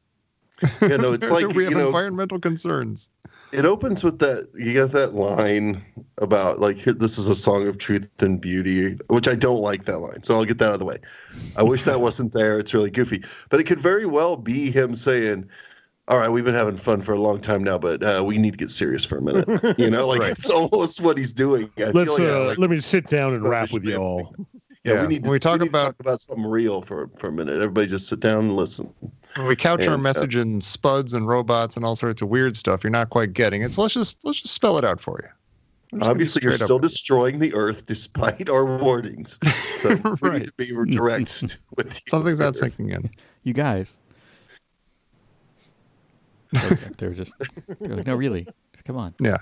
Yeah, 0.83 0.97
no, 0.97 1.13
it's 1.13 1.29
like, 1.31 1.49
we 1.49 1.65
have 1.65 1.73
you 1.73 1.79
know- 1.79 1.87
environmental 1.87 2.39
concerns." 2.41 3.11
it 3.53 3.65
opens 3.65 4.03
with 4.03 4.19
that 4.19 4.49
you 4.57 4.75
got 4.75 4.91
that 4.91 5.15
line 5.15 5.81
about 6.19 6.59
like 6.59 6.83
this 6.83 7.17
is 7.17 7.29
a 7.29 7.35
song 7.35 7.69
of 7.69 7.79
truth 7.79 8.11
and 8.21 8.41
beauty 8.41 8.99
which 9.07 9.29
i 9.29 9.37
don't 9.37 9.61
like 9.61 9.85
that 9.85 10.01
line 10.01 10.21
so 10.25 10.35
i'll 10.35 10.45
get 10.45 10.59
that 10.59 10.67
out 10.67 10.73
of 10.75 10.81
the 10.81 10.85
way 10.85 10.99
i 11.55 11.63
wish 11.63 11.85
that 11.85 12.01
wasn't 12.01 12.33
there 12.33 12.59
it's 12.59 12.75
really 12.75 12.91
goofy 12.91 13.23
but 13.49 13.61
it 13.61 13.65
could 13.65 13.79
very 13.79 14.05
well 14.05 14.37
be 14.37 14.69
him 14.73 14.97
saying 14.97 15.49
all 16.09 16.19
right 16.19 16.29
we've 16.29 16.45
been 16.45 16.55
having 16.57 16.77
fun 16.77 17.01
for 17.01 17.13
a 17.13 17.21
long 17.21 17.41
time 17.41 17.63
now 17.63 17.79
but 17.79 18.03
uh, 18.03 18.21
we 18.27 18.37
need 18.37 18.51
to 18.51 18.59
get 18.59 18.69
serious 18.69 19.05
for 19.05 19.19
a 19.19 19.23
minute 19.23 19.49
you 19.79 19.91
know 19.91 20.09
like 20.09 20.19
Right. 20.23 20.33
it's 20.33 20.51
almost 20.51 21.01
what 21.01 21.17
he's 21.17 21.33
doing 21.33 21.71
I 21.79 21.85
let's 21.91 22.11
like 22.11 22.21
uh, 22.23 22.45
like, 22.47 22.59
let 22.59 22.69
me 22.69 22.81
sit 22.81 23.07
down 23.07 23.33
and 23.33 23.45
Well, 23.45 23.53
rap 23.53 23.73
with 23.73 23.85
you 23.85 23.91
be- 23.93 23.97
all. 23.97 24.35
Yeah, 24.87 25.03
we 25.03 25.09
need 25.09 25.25
to, 25.25 25.31
we 25.31 25.39
talk 25.39 25.61
need 25.61 25.67
to 25.67 25.71
about 25.71 25.85
talk 25.85 26.01
about 26.01 26.21
something 26.21 26.47
real 26.47 26.81
for 26.81 27.09
for 27.19 27.29
a 27.29 27.33
minute 27.33 27.55
everybody 27.55 27.87
just 27.87 28.09
sit 28.09 28.21
down 28.21 28.47
and 28.47 28.57
listen 28.57 28.93
when 29.37 29.47
we 29.47 29.57
couch 29.57 29.87
our 29.87 29.95
And, 29.95 29.95
uh, 29.95 29.99
message 29.99 30.37
in 30.37 30.61
spuds 30.61 31.13
and 31.13 31.27
robots 31.27 31.77
and 31.77 31.85
all 31.85 31.97
sorts 31.97 32.23
of 32.23 32.29
weird 32.29 32.57
stuff, 32.57 32.83
you're 32.83 32.91
not 32.91 33.11
quite 33.11 33.33
getting 33.35 33.63
it. 33.63 33.75
So 33.75 33.83
let's 33.83 33.95
just 33.95 34.19
let's 34.25 34.41
just 34.41 34.55
spell 34.55 34.79
it 34.79 34.85
out 34.85 35.01
for 35.01 35.21
you. 35.23 35.29
I'm 35.93 35.99
just 35.99 36.01
gonna 36.01 36.01
be 36.01 36.11
obviously 36.11 36.43
you're 36.43 36.53
still 36.59 36.79
destroying 36.79 37.39
the 37.39 37.55
earth 37.55 37.87
despite 37.87 38.49
our 38.49 38.65
warnings 38.79 39.39
so 39.79 39.91
we 40.23 40.31
need 40.31 40.47
to 40.47 40.53
be 40.57 40.67
direct 40.91 41.59
with 41.77 41.95
you 41.95 42.01
Something's 42.09 42.41
not 42.41 42.57
sinking 42.57 42.91
in. 42.91 43.11
You 43.45 43.53
guys. 43.53 43.97
They're 46.99 47.11
just 47.11 47.35
they're 47.81 47.97
like, 47.97 48.07
no, 48.07 48.15
really, 48.15 48.47
come 48.85 48.97
on. 48.97 49.15
Yeah. 49.21 49.39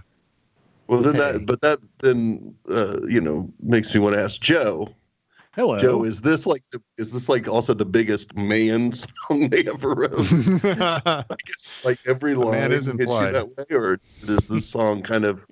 Well, 0.88 1.00
then 1.00 1.14
Hey. 1.14 1.32
that, 1.32 1.46
but 1.46 1.60
that 1.62 1.78
then 2.00 2.54
uh, 2.68 3.00
you 3.06 3.20
know 3.20 3.50
makes 3.60 3.94
me 3.94 4.00
want 4.00 4.16
to 4.16 4.22
ask 4.22 4.40
Joe. 4.40 4.94
Hello. 5.54 5.78
Joe, 5.78 6.02
is 6.04 6.20
this 6.20 6.46
like 6.46 6.62
the, 6.72 6.82
is 6.98 7.12
this 7.12 7.28
like 7.28 7.46
also 7.46 7.74
the 7.74 7.84
biggest 7.84 8.34
man 8.34 8.90
song 9.28 9.48
they 9.50 9.64
ever 9.66 9.94
wrote? 9.94 10.12
I 10.64 11.24
guess 11.46 11.72
like 11.84 11.98
every 12.06 12.34
line 12.34 12.50
man 12.52 12.72
is 12.72 12.86
hits 12.86 12.98
you 12.98 13.02
implied. 13.04 13.32
that 13.32 13.56
way, 13.56 13.64
or 13.70 14.00
does 14.26 14.48
this 14.48 14.68
song 14.68 15.02
kind 15.02 15.24
of 15.24 15.46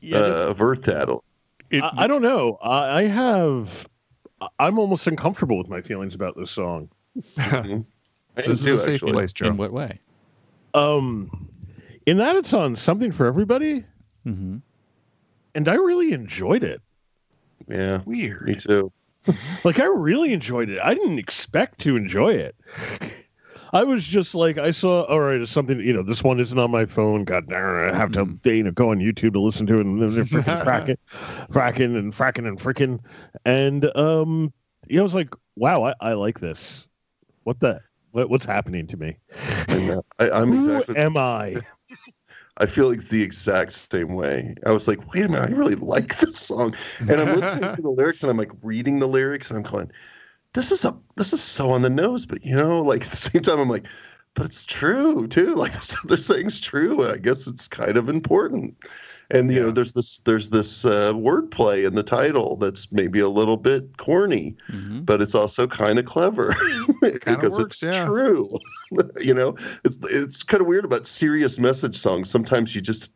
Yeah, 0.00 0.18
uh, 0.18 0.46
avert 0.48 0.82
that? 0.84 1.08
it- 1.70 1.82
I, 1.82 2.04
I 2.04 2.06
don't 2.06 2.22
know. 2.22 2.58
I, 2.62 3.00
I 3.00 3.02
have. 3.04 3.86
I- 4.40 4.48
I'm 4.60 4.78
almost 4.78 5.06
uncomfortable 5.06 5.58
with 5.58 5.68
my 5.68 5.82
feelings 5.82 6.14
about 6.14 6.36
this 6.36 6.50
song. 6.50 6.88
Mhm. 7.36 7.84
I 8.38 8.42
this 8.42 8.60
is 8.60 8.64
do, 8.64 8.74
a 8.76 8.78
safe 8.78 8.94
actually. 8.94 9.12
place, 9.12 9.32
Joe. 9.34 9.48
in 9.48 9.58
what 9.58 9.72
way? 9.72 10.00
Um, 10.72 11.50
in 12.06 12.16
that 12.16 12.34
it's 12.34 12.54
on 12.54 12.74
something 12.76 13.12
for 13.12 13.26
everybody, 13.26 13.84
Mm-hmm. 14.26 14.56
and 15.54 15.68
I 15.68 15.74
really 15.74 16.12
enjoyed 16.12 16.64
it. 16.64 16.80
Yeah, 17.68 18.00
weird. 18.06 18.42
me 18.46 18.52
Weird. 18.52 18.58
too. 18.60 18.92
Like 19.64 19.78
I 19.78 19.84
really 19.84 20.32
enjoyed 20.32 20.68
it. 20.68 20.78
I 20.82 20.94
didn't 20.94 21.18
expect 21.18 21.80
to 21.82 21.96
enjoy 21.96 22.34
it. 22.34 22.56
I 23.74 23.84
was 23.84 24.04
just 24.04 24.34
like, 24.34 24.58
I 24.58 24.70
saw, 24.70 25.04
all 25.04 25.20
right, 25.20 25.40
it's 25.40 25.50
something, 25.50 25.80
you 25.80 25.94
know, 25.94 26.02
this 26.02 26.22
one 26.22 26.38
isn't 26.40 26.58
on 26.58 26.70
my 26.70 26.84
phone. 26.84 27.24
God 27.24 27.48
darn 27.48 27.88
it, 27.88 27.94
I 27.94 27.96
have 27.96 28.12
to, 28.12 28.26
Mm-hmm. 28.26 28.48
you 28.50 28.62
know, 28.64 28.70
go 28.70 28.90
on 28.90 28.98
YouTube 28.98 29.32
to 29.32 29.40
listen 29.40 29.66
to 29.66 29.78
it 29.78 29.86
and 29.86 30.02
then 30.02 30.14
they're 30.14 30.24
freaking 30.24 30.58
fracking, 30.62 30.96
fracking 31.50 31.96
and 31.98 32.14
fracking 32.14 32.46
and 32.46 32.58
fricking. 32.58 33.00
And, 33.46 33.84
um, 33.96 34.52
you 34.88 34.96
know, 34.96 35.02
I 35.02 35.04
was 35.04 35.14
like, 35.14 35.30
wow, 35.56 35.84
I, 35.84 35.94
I 36.00 36.12
like 36.14 36.38
this. 36.38 36.84
What 37.44 37.60
the, 37.60 37.80
what, 38.10 38.28
what's 38.28 38.44
happening 38.44 38.86
to 38.88 38.96
me? 38.98 39.16
And, 39.68 39.90
uh, 39.92 40.02
I, 40.18 40.30
I'm 40.30 40.52
Who 40.52 40.84
am 40.94 41.16
I? 41.16 41.56
I 42.58 42.66
feel 42.66 42.88
like 42.88 43.08
the 43.08 43.22
exact 43.22 43.72
same 43.72 44.14
way. 44.14 44.54
I 44.66 44.72
was 44.72 44.86
like, 44.86 45.12
wait 45.12 45.24
a 45.24 45.28
minute, 45.28 45.50
I 45.50 45.52
really 45.52 45.74
like 45.74 46.18
this 46.18 46.38
song. 46.38 46.74
And 47.00 47.12
I'm 47.12 47.40
listening 47.40 47.74
to 47.74 47.82
the 47.82 47.90
lyrics 47.90 48.22
and 48.22 48.30
I'm 48.30 48.36
like 48.36 48.52
reading 48.62 48.98
the 48.98 49.08
lyrics 49.08 49.50
and 49.50 49.58
I'm 49.64 49.70
going, 49.70 49.90
this 50.52 50.70
is 50.70 50.84
a 50.84 50.94
this 51.16 51.32
is 51.32 51.42
so 51.42 51.70
on 51.70 51.82
the 51.82 51.90
nose, 51.90 52.26
but 52.26 52.44
you 52.44 52.54
know, 52.54 52.80
like 52.80 53.02
at 53.06 53.10
the 53.10 53.16
same 53.16 53.42
time 53.42 53.58
I'm 53.58 53.68
like, 53.68 53.86
but 54.34 54.46
it's 54.46 54.64
true 54.66 55.26
too. 55.26 55.54
Like 55.54 55.72
this 55.74 55.96
they're 56.04 56.16
saying 56.16 56.46
is 56.46 56.60
true. 56.60 57.02
And 57.02 57.12
I 57.12 57.16
guess 57.16 57.46
it's 57.46 57.68
kind 57.68 57.96
of 57.96 58.08
important. 58.08 58.76
And 59.32 59.50
you 59.50 59.60
know, 59.60 59.70
there's 59.70 59.94
this 59.94 60.18
there's 60.18 60.50
this 60.50 60.84
uh, 60.84 61.14
wordplay 61.14 61.86
in 61.86 61.94
the 61.94 62.02
title 62.02 62.56
that's 62.56 62.92
maybe 62.92 63.18
a 63.18 63.30
little 63.30 63.56
bit 63.56 63.96
corny, 63.96 64.54
Mm-hmm. 64.70 65.00
but 65.00 65.22
it's 65.22 65.34
also 65.34 65.66
kind 65.66 65.98
of 65.98 66.04
clever 66.04 66.54
because 67.00 67.58
works, 67.58 67.82
it's 67.82 67.82
yeah. 67.82 68.04
true. 68.04 68.54
you 69.20 69.32
know, 69.32 69.56
it's 69.84 69.98
it's 70.02 70.42
kind 70.42 70.60
of 70.60 70.66
weird 70.66 70.84
about 70.84 71.06
serious 71.06 71.58
message 71.58 71.96
songs. 71.96 72.28
Sometimes 72.28 72.74
you 72.74 72.82
just 72.82 73.10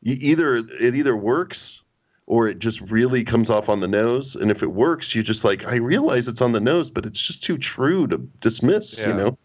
you 0.00 0.16
either 0.20 0.56
it 0.56 0.94
either 0.94 1.14
works 1.16 1.82
or 2.26 2.48
it 2.48 2.58
just 2.58 2.80
really 2.80 3.22
comes 3.22 3.50
off 3.50 3.68
on 3.68 3.80
the 3.80 3.88
nose. 3.88 4.36
And 4.36 4.50
if 4.50 4.62
it 4.62 4.72
works, 4.72 5.14
you 5.14 5.22
just 5.22 5.44
like 5.44 5.66
I 5.66 5.76
realize 5.76 6.28
it's 6.28 6.40
on 6.40 6.52
the 6.52 6.60
nose, 6.60 6.90
but 6.90 7.04
it's 7.04 7.20
just 7.20 7.44
too 7.44 7.58
true 7.58 8.06
to 8.06 8.16
dismiss. 8.40 9.04
You 9.04 9.12
know, 9.12 9.38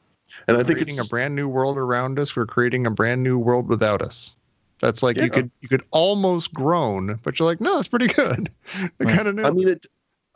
and 0.48 0.56
I 0.56 0.64
think 0.64 0.78
creating 0.78 1.00
it's 1.00 1.08
a 1.08 1.10
brand 1.10 1.36
new 1.36 1.50
world 1.50 1.78
around 1.78 2.18
us. 2.18 2.34
We're 2.34 2.46
creating 2.46 2.88
a 2.88 2.92
brand 2.92 3.24
new 3.24 3.38
world 3.38 3.68
without 3.68 4.02
us. 4.02 4.37
That's 4.80 5.02
like 5.02 5.18
Yeah. 5.18 5.24
you 5.26 5.30
could 5.32 5.52
you 5.62 5.70
could 5.70 5.84
almost 5.92 6.54
groan, 6.54 7.20
but 7.24 7.40
you're 7.40 7.48
like, 7.48 7.62
no, 7.62 7.80
it's 7.80 7.88
pretty 7.88 8.08
good. 8.08 8.50
I 8.76 8.90
Right. 9.00 9.16
kind 9.16 9.28
of 9.28 9.36
know. 9.36 9.44
I 9.44 9.52
mean 9.52 9.68
it. 9.70 9.86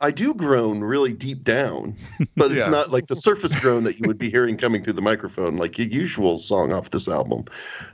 I 0.00 0.10
do 0.10 0.34
groan 0.34 0.80
really 0.80 1.12
deep 1.12 1.44
down, 1.44 1.94
but 2.36 2.50
it's 2.50 2.64
Yeah. 2.64 2.70
not 2.70 2.90
like 2.90 3.06
the 3.06 3.14
surface 3.14 3.54
groan 3.54 3.84
that 3.84 4.00
you 4.00 4.06
would 4.08 4.18
be 4.18 4.28
hearing 4.30 4.56
coming 4.56 4.82
through 4.82 4.94
the 4.94 5.02
microphone, 5.02 5.56
like 5.56 5.78
your 5.78 5.86
usual 5.86 6.38
song 6.38 6.72
off 6.72 6.90
this 6.90 7.06
album. 7.06 7.44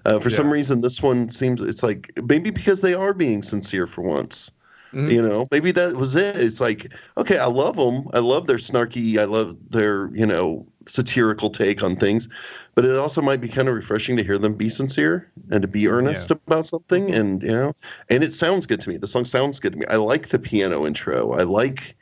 Uh, 0.06 0.18
for 0.18 0.30
some 0.30 0.50
reason, 0.50 0.80
this 0.80 1.02
one 1.02 1.28
seems 1.28 1.60
it's 1.60 1.82
like 1.82 2.10
maybe 2.26 2.48
because 2.48 2.80
they 2.80 2.94
are 2.94 3.12
being 3.12 3.42
sincere 3.42 3.86
for 3.86 4.00
once. 4.00 4.50
Mhm. 4.92 5.10
You 5.12 5.22
know, 5.22 5.46
maybe 5.50 5.72
that 5.72 5.94
was 5.96 6.14
it. 6.16 6.36
It's 6.36 6.60
like, 6.60 6.92
okay, 7.16 7.38
I 7.38 7.46
love 7.46 7.76
them. 7.76 8.08
I 8.12 8.18
love 8.20 8.46
their 8.46 8.56
snarky. 8.56 9.18
I 9.18 9.24
love 9.24 9.56
their, 9.70 10.08
you 10.14 10.26
know, 10.26 10.66
satirical 10.86 11.50
take 11.50 11.82
on 11.82 11.96
things. 11.96 12.28
But 12.74 12.84
it 12.84 12.96
also 12.96 13.20
might 13.20 13.40
be 13.40 13.48
kind 13.48 13.68
of 13.68 13.74
refreshing 13.74 14.16
to 14.16 14.24
hear 14.24 14.38
them 14.38 14.54
be 14.54 14.68
sincere 14.68 15.30
and 15.50 15.62
to 15.62 15.68
be 15.68 15.88
earnest 15.88 16.30
about 16.30 16.66
something. 16.66 17.10
And, 17.12 17.42
you 17.42 17.48
know, 17.50 17.72
and 18.08 18.22
it 18.24 18.34
sounds 18.34 18.66
good 18.66 18.80
to 18.82 18.88
me. 18.88 18.96
The 18.96 19.06
song 19.06 19.24
sounds 19.24 19.60
good 19.60 19.72
to 19.72 19.78
me. 19.78 19.86
I 19.90 19.96
like 19.96 20.28
the 20.28 20.38
piano 20.38 20.86
intro. 20.86 21.32
I 21.32 21.42
like 21.42 21.96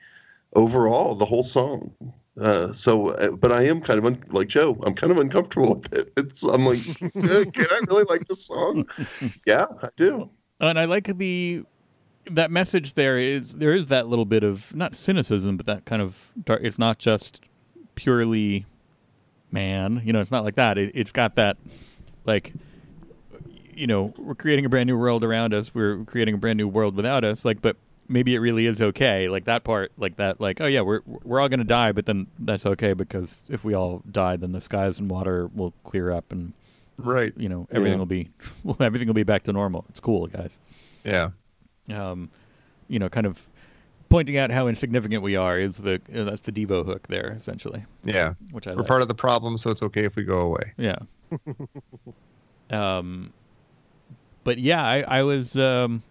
overall 0.55 1.15
the 1.15 1.27
whole 1.27 1.43
song. 1.43 1.93
Uh, 2.41 2.73
so, 2.73 3.11
uh, 3.11 3.31
but 3.31 3.51
I 3.51 3.63
am 3.63 3.81
kind 3.81 3.99
of 3.99 4.05
un- 4.05 4.23
like 4.29 4.49
Joe. 4.49 4.77
I'm 4.85 4.95
kind 4.95 5.11
of 5.11 5.19
uncomfortable 5.19 5.75
with 5.83 5.93
it. 5.93 6.13
It's 6.19 6.43
I'm 6.43 6.67
like, 6.67 6.81
"Uh, 7.03 7.45
can 7.51 7.67
I 7.71 7.81
really 7.89 8.05
like 8.05 8.27
this 8.29 8.47
song? 8.47 8.87
Yeah, 9.47 9.67
I 9.83 9.89
do. 9.97 10.29
And 10.61 10.79
I 10.79 10.85
like 10.85 11.07
the 11.17 11.65
that 12.31 12.51
message 12.51 12.95
there 12.95 13.19
is 13.19 13.53
there 13.55 13.75
is 13.75 13.89
that 13.89 14.09
little 14.09 14.25
bit 14.25 14.43
of 14.43 14.75
not 14.75 14.97
cynicism, 14.97 15.57
but 15.57 15.67
that 15.67 15.85
kind 15.85 16.03
of 16.03 16.33
dark. 16.45 16.61
It's 16.65 16.79
not 16.79 16.99
just 16.99 17.41
purely 17.95 18.67
man. 19.53 20.03
You 20.05 20.13
know, 20.13 20.21
it's 20.21 20.31
not 20.31 20.45
like 20.45 20.57
that. 20.57 20.79
It, 20.79 20.93
it's 20.95 21.13
got 21.13 21.35
that 21.37 21.57
like 22.25 22.53
you 23.75 23.87
know 23.87 24.13
we're 24.19 24.35
creating 24.35 24.65
a 24.65 24.69
brand 24.69 24.87
new 24.89 24.97
world 24.99 25.25
around 25.25 25.55
us. 25.55 25.75
We're 25.75 26.05
creating 26.05 26.35
a 26.35 26.39
brand 26.39 26.57
new 26.57 26.69
world 26.69 26.97
without 26.97 27.25
us. 27.25 27.45
Like, 27.45 27.61
but 27.63 27.77
maybe 28.09 28.35
it 28.35 28.39
really 28.39 28.67
is 28.67 28.81
okay. 28.83 29.29
Like 29.29 29.45
that 29.45 29.65
part, 29.65 29.93
like 29.99 30.17
that, 30.17 30.41
like 30.41 30.61
oh 30.61 30.67
yeah, 30.67 30.81
we're 30.81 31.01
we're 31.25 31.41
all 31.41 31.49
gonna 31.49 31.65
die, 31.65 31.93
but 31.93 32.07
then 32.07 32.27
that's 32.41 32.67
okay 32.67 32.93
because 32.93 33.45
if 33.49 33.65
we 33.65 33.75
all 33.75 34.03
die, 34.11 34.37
then 34.37 34.53
the 34.53 34.61
skies 34.61 34.99
and 34.99 35.11
water 35.11 35.49
will 35.55 35.73
clear 35.85 36.11
up 36.11 36.33
and 36.33 36.53
Right. 36.99 37.35
you 37.37 37.51
know 37.51 37.69
everything 37.71 37.93
Yeah. 37.95 37.99
will 37.99 38.07
be 38.07 38.31
well, 38.65 38.77
everything 38.81 39.07
will 39.07 39.15
be 39.15 39.23
back 39.23 39.43
to 39.45 39.53
normal. 39.53 39.85
It's 39.91 40.01
cool, 40.01 40.27
guys 40.29 40.59
Yeah. 41.05 41.31
Um, 41.93 42.31
you 42.89 42.99
know, 42.99 43.09
kind 43.09 43.27
of 43.27 43.47
pointing 44.09 44.37
out 44.39 44.51
how 44.53 44.69
insignificant 44.69 45.23
we 45.23 45.35
are 45.37 45.59
is 45.59 45.79
the 45.79 46.01
uh, 46.15 46.25
that's 46.25 46.43
the 46.43 46.53
Devo 46.53 46.85
hook 46.87 47.07
there 47.09 47.33
essentially, 47.33 47.85
Yeah. 48.05 48.35
which 48.53 48.67
I 48.67 48.71
We're 48.73 48.79
like. 48.79 48.87
part 48.87 49.03
of 49.03 49.09
the 49.09 49.15
problem, 49.15 49.59
so 49.59 49.71
it's 49.71 49.83
okay 49.83 50.05
if 50.05 50.15
we 50.17 50.23
go 50.25 50.39
away. 50.41 50.73
yeah. 50.77 50.97
um, 52.71 53.33
but 54.45 54.59
yeah, 54.59 54.83
I, 54.85 55.01
I 55.01 55.23
was 55.25 55.57
um, 55.57 56.03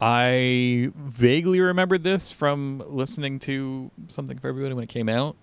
I 0.00 0.90
vaguely 0.96 1.60
remembered 1.60 2.02
this 2.04 2.32
from 2.32 2.82
listening 2.86 3.38
to 3.40 3.90
something 4.08 4.38
for 4.38 4.48
everybody 4.48 4.74
when 4.74 4.84
it 4.84 4.88
came 4.90 5.08
out, 5.08 5.36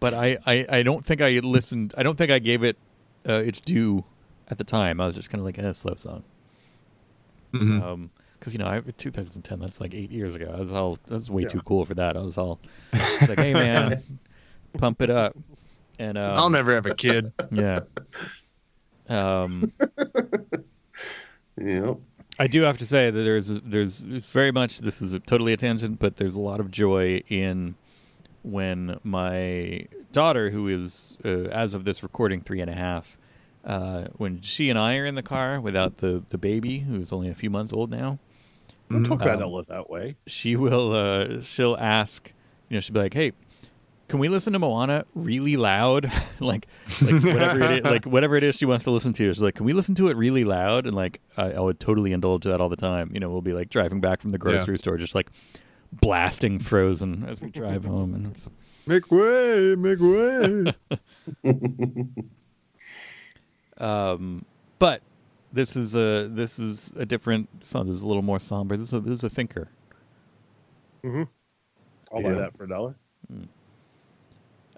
but 0.00 0.14
I 0.14 0.38
I, 0.46 0.66
I 0.68 0.82
don't 0.82 1.04
think 1.04 1.20
I 1.20 1.30
listened. 1.40 1.94
I 1.96 2.02
don't 2.02 2.16
think 2.16 2.30
I 2.30 2.38
gave 2.38 2.62
it 2.62 2.76
uh, 3.28 3.34
its 3.34 3.60
due 3.60 4.04
at 4.48 4.58
the 4.58 4.64
time. 4.64 5.00
I 5.00 5.06
was 5.06 5.14
just 5.14 5.30
kind 5.30 5.40
of 5.40 5.46
like, 5.46 5.58
eh, 5.58 5.72
slow 5.72 5.94
song. 5.94 6.24
Mhm. 7.54 7.82
Um 7.82 8.10
'cause 8.40 8.52
because 8.52 8.52
you 8.52 8.58
know, 8.58 8.66
I 8.66 8.80
2010. 8.80 9.58
That's 9.58 9.80
like 9.80 9.94
eight 9.94 10.10
years 10.10 10.34
ago. 10.34 10.54
I 10.56 10.60
was 10.60 10.72
all 10.72 10.98
that 11.06 11.14
was 11.14 11.30
way 11.30 11.42
Yeah. 11.42 11.48
too 11.48 11.60
cool 11.62 11.84
for 11.84 11.94
that. 11.94 12.16
I 12.16 12.20
was 12.20 12.36
all 12.36 12.60
I 12.92 12.98
was 13.20 13.28
like, 13.28 13.38
hey 13.46 13.54
man, 13.54 14.02
pump 14.78 15.00
it 15.02 15.10
up. 15.10 15.36
And 15.98 16.18
um, 16.18 16.36
I'll 16.38 16.50
never 16.50 16.74
have 16.74 16.86
a 16.86 16.94
kid. 16.94 17.32
yeah. 17.50 17.80
Um, 19.08 19.72
You 21.56 21.80
know, 21.80 22.00
I 22.40 22.48
do 22.48 22.62
have 22.62 22.78
to 22.78 22.86
say 22.86 23.10
that 23.10 23.22
there's 23.22 23.46
there's 23.46 24.00
very 24.00 24.50
much 24.50 24.80
this 24.80 25.00
is 25.00 25.12
a, 25.14 25.20
totally 25.20 25.52
a 25.52 25.56
tangent, 25.56 26.00
but 26.00 26.16
there's 26.16 26.34
a 26.34 26.40
lot 26.40 26.58
of 26.58 26.70
joy 26.72 27.22
in 27.28 27.76
when 28.42 28.98
my 29.04 29.86
daughter, 30.10 30.50
who 30.50 30.66
is 30.66 31.16
uh, 31.24 31.28
as 31.50 31.74
of 31.74 31.84
this 31.84 32.02
recording 32.02 32.40
three 32.40 32.60
and 32.60 32.68
a 32.68 32.74
half, 32.74 33.16
uh, 33.64 34.04
when 34.16 34.40
she 34.42 34.70
and 34.70 34.78
I 34.78 34.96
are 34.98 35.06
in 35.06 35.14
the 35.14 35.22
car 35.22 35.60
without 35.60 35.98
the 35.98 36.22
the 36.30 36.38
baby, 36.38 36.80
who's 36.80 37.12
only 37.12 37.28
a 37.28 37.34
few 37.34 37.50
months 37.50 37.72
old 37.72 37.90
now, 37.90 38.18
Don't 38.90 39.04
talk 39.04 39.22
about 39.22 39.36
Um, 39.36 39.42
Ella 39.42 39.64
that 39.68 39.88
way. 39.90 40.16
she 40.26 40.56
will 40.56 40.92
uh, 40.94 41.40
she'll 41.42 41.76
ask, 41.76 42.32
you 42.68 42.76
know, 42.76 42.80
she'll 42.80 42.94
be 42.94 43.00
like, 43.00 43.14
hey. 43.14 43.32
Can 44.06 44.18
we 44.18 44.28
listen 44.28 44.52
to 44.52 44.58
Moana 44.58 45.06
really 45.14 45.56
loud? 45.56 46.12
like, 46.38 46.66
like 47.00 47.22
whatever 47.24 47.62
it 47.64 47.70
is, 47.78 47.80
like 47.84 48.04
whatever 48.04 48.36
it 48.36 48.44
is 48.44 48.54
she 48.54 48.66
wants 48.66 48.84
to 48.84 48.90
listen 48.90 49.14
to. 49.14 49.32
She's 49.32 49.40
like, 49.42 49.54
can 49.54 49.64
we 49.64 49.72
listen 49.72 49.94
to 49.94 50.08
it 50.08 50.16
really 50.18 50.44
loud? 50.44 50.86
And 50.86 50.94
like, 50.94 51.22
I, 51.38 51.52
I 51.52 51.60
would 51.60 51.80
totally 51.80 52.12
indulge 52.12 52.44
that 52.44 52.60
all 52.60 52.68
the 52.68 52.76
time. 52.76 53.10
You 53.14 53.18
know, 53.20 53.30
we'll 53.30 53.40
be 53.40 53.54
like 53.54 53.70
driving 53.70 54.02
back 54.02 54.20
from 54.20 54.28
the 54.28 54.36
grocery 54.36 54.76
store, 54.78 54.98
just 54.98 55.14
like 55.14 55.30
blasting 55.90 56.58
Frozen 56.58 57.24
as 57.26 57.40
we 57.40 57.48
drive 57.48 57.86
home, 57.86 58.12
and 58.14 58.36
Make 58.86 59.10
way, 59.10 59.74
make 59.74 59.98
way. 60.00 60.74
um, 63.78 64.44
but 64.78 65.02
this 65.52 65.76
is 65.76 65.94
a 65.94 66.28
this 66.30 66.58
is 66.58 66.92
a 66.96 67.06
different 67.06 67.48
song. 67.66 67.86
This 67.86 67.96
is 67.96 68.02
a 68.02 68.06
little 68.06 68.22
more 68.22 68.40
somber. 68.40 68.76
This 68.76 68.88
is 68.88 68.94
a, 68.94 69.00
this 69.00 69.14
is 69.20 69.24
a 69.24 69.30
thinker. 69.30 69.68
I'll 72.12 72.22
buy 72.22 72.32
that 72.34 72.56
for 72.56 72.64
a 72.64 72.68
dollar. 72.68 72.94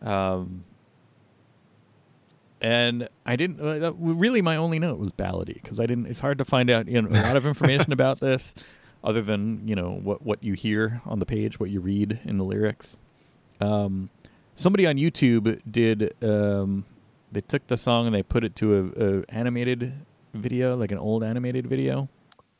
Um, 0.03 0.65
and 2.61 3.09
I 3.25 3.37
didn't 3.37 3.61
uh, 3.61 3.93
really. 3.95 4.43
My 4.43 4.57
only 4.57 4.79
note 4.79 4.99
was 4.99 5.13
ballady 5.13 5.55
because 5.55 5.81
I 5.81 5.87
didn't. 5.87 6.07
It's 6.07 6.21
hard 6.21 6.39
to 6.39 6.45
find 6.45 6.71
out 6.71 6.89
you 6.89 7.01
know 7.01 7.09
a 7.09 7.23
lot 7.23 7.37
of 7.37 7.47
information 7.47 7.93
about 7.95 8.21
this, 8.21 8.55
other 9.05 9.23
than 9.23 9.67
you 9.67 9.75
know 9.75 9.93
what 10.03 10.23
what 10.23 10.43
you 10.43 10.55
hear 10.55 11.01
on 11.07 11.19
the 11.19 11.27
page, 11.27 11.61
what 11.61 11.71
you 11.71 11.81
read 11.81 12.21
in 12.25 12.39
the 12.39 12.45
lyrics. 12.45 12.97
Um, 13.61 14.11
somebody 14.55 14.87
on 14.87 14.97
YouTube 14.97 15.61
did. 15.71 16.15
Um, 16.23 16.85
they 17.33 17.41
took 17.41 17.67
the 17.67 17.77
song 17.77 18.07
and 18.07 18.15
they 18.15 18.23
put 18.23 18.45
it 18.45 18.55
to 18.57 18.93
a, 18.97 19.05
a 19.19 19.25
animated 19.29 19.93
video, 20.35 20.77
like 20.77 20.93
an 20.93 20.99
old 20.99 21.23
animated 21.25 21.67
video. 21.67 22.09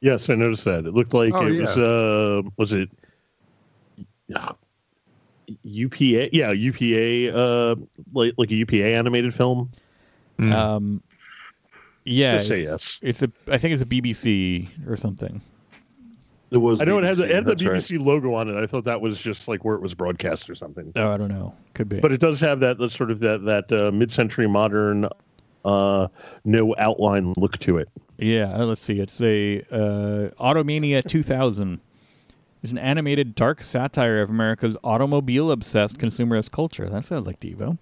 Yes, 0.01 0.29
I 0.29 0.35
noticed 0.35 0.65
that. 0.65 0.85
It 0.87 0.95
looked 0.95 1.15
like 1.15 1.33
Oh, 1.35 1.47
it 1.47 1.55
yeah. 1.55 1.61
was 1.63 1.79
uh 1.79 2.43
was 2.57 2.73
it 2.73 2.89
uh, 4.35 4.53
UPA? 5.63 6.31
Yeah, 6.33 6.51
UPA 6.53 7.37
uh 7.37 7.75
like 8.13 8.35
like 8.37 8.51
a 8.51 8.55
UPA 8.55 8.95
animated 8.95 9.35
film. 9.35 9.71
Mm. 10.39 10.53
Um, 10.53 11.03
yeah, 12.05 12.37
Just 12.37 12.49
say 12.49 12.55
it's, 12.61 12.63
yes. 12.65 12.99
it's 13.03 13.23
a. 13.23 13.33
I 13.51 13.59
think 13.59 13.73
it's 13.73 13.83
a 13.83 13.87
BBC 13.87 14.69
or 14.89 14.97
something. 14.97 15.41
It 16.51 16.59
was. 16.59 16.81
I 16.81 16.85
know 16.85 16.99
it 16.99 17.05
has 17.05 17.19
the, 17.19 17.25
BBC, 17.25 17.29
it 17.31 17.35
had 17.35 17.45
the 17.45 17.55
that's 17.55 17.91
right. 17.91 18.01
Logo 18.01 18.35
on 18.35 18.49
it. 18.49 18.63
I 18.63 18.67
thought 18.67 18.85
that 18.85 19.01
was 19.01 19.19
just 19.19 19.49
like 19.49 19.65
where 19.65 19.75
it 19.75 19.83
was 19.83 19.95
broadcast 19.95 20.49
or 20.49 20.55
something. 20.55 20.93
Oh, 20.97 21.11
I 21.11 21.17
don't 21.17 21.29
know. 21.29 21.55
Could 21.75 21.89
be. 21.89 22.01
But 22.01 22.13
it 22.13 22.21
does 22.21 22.41
have 22.41 22.61
that, 22.61 22.79
that 22.79 22.93
sort 22.93 23.11
of 23.11 23.19
that 23.21 23.45
that 23.45 23.73
uh, 23.73 23.91
mid-century 23.91 24.47
modern 24.49 25.09
uh 25.65 26.07
no 26.45 26.75
outline 26.79 27.35
look 27.37 27.59
to 27.59 27.79
it. 27.79 27.89
Yeah, 28.19 28.55
uh, 28.55 28.65
let's 28.65 28.81
see. 28.81 29.01
It's 29.01 29.21
a 29.21 29.61
uh, 29.71 30.31
Automania 30.41 31.05
2000. 31.05 31.81
It's 32.63 32.73
an 32.73 32.79
animated 32.79 33.35
dark 33.35 33.63
satire 33.63 34.23
of 34.23 34.31
America's 34.31 34.77
automobile-obsessed 34.83 35.99
consumerist 35.99 36.51
culture. 36.51 36.89
That 36.89 37.05
sounds 37.05 37.27
like 37.27 37.39
Devo. 37.41 37.79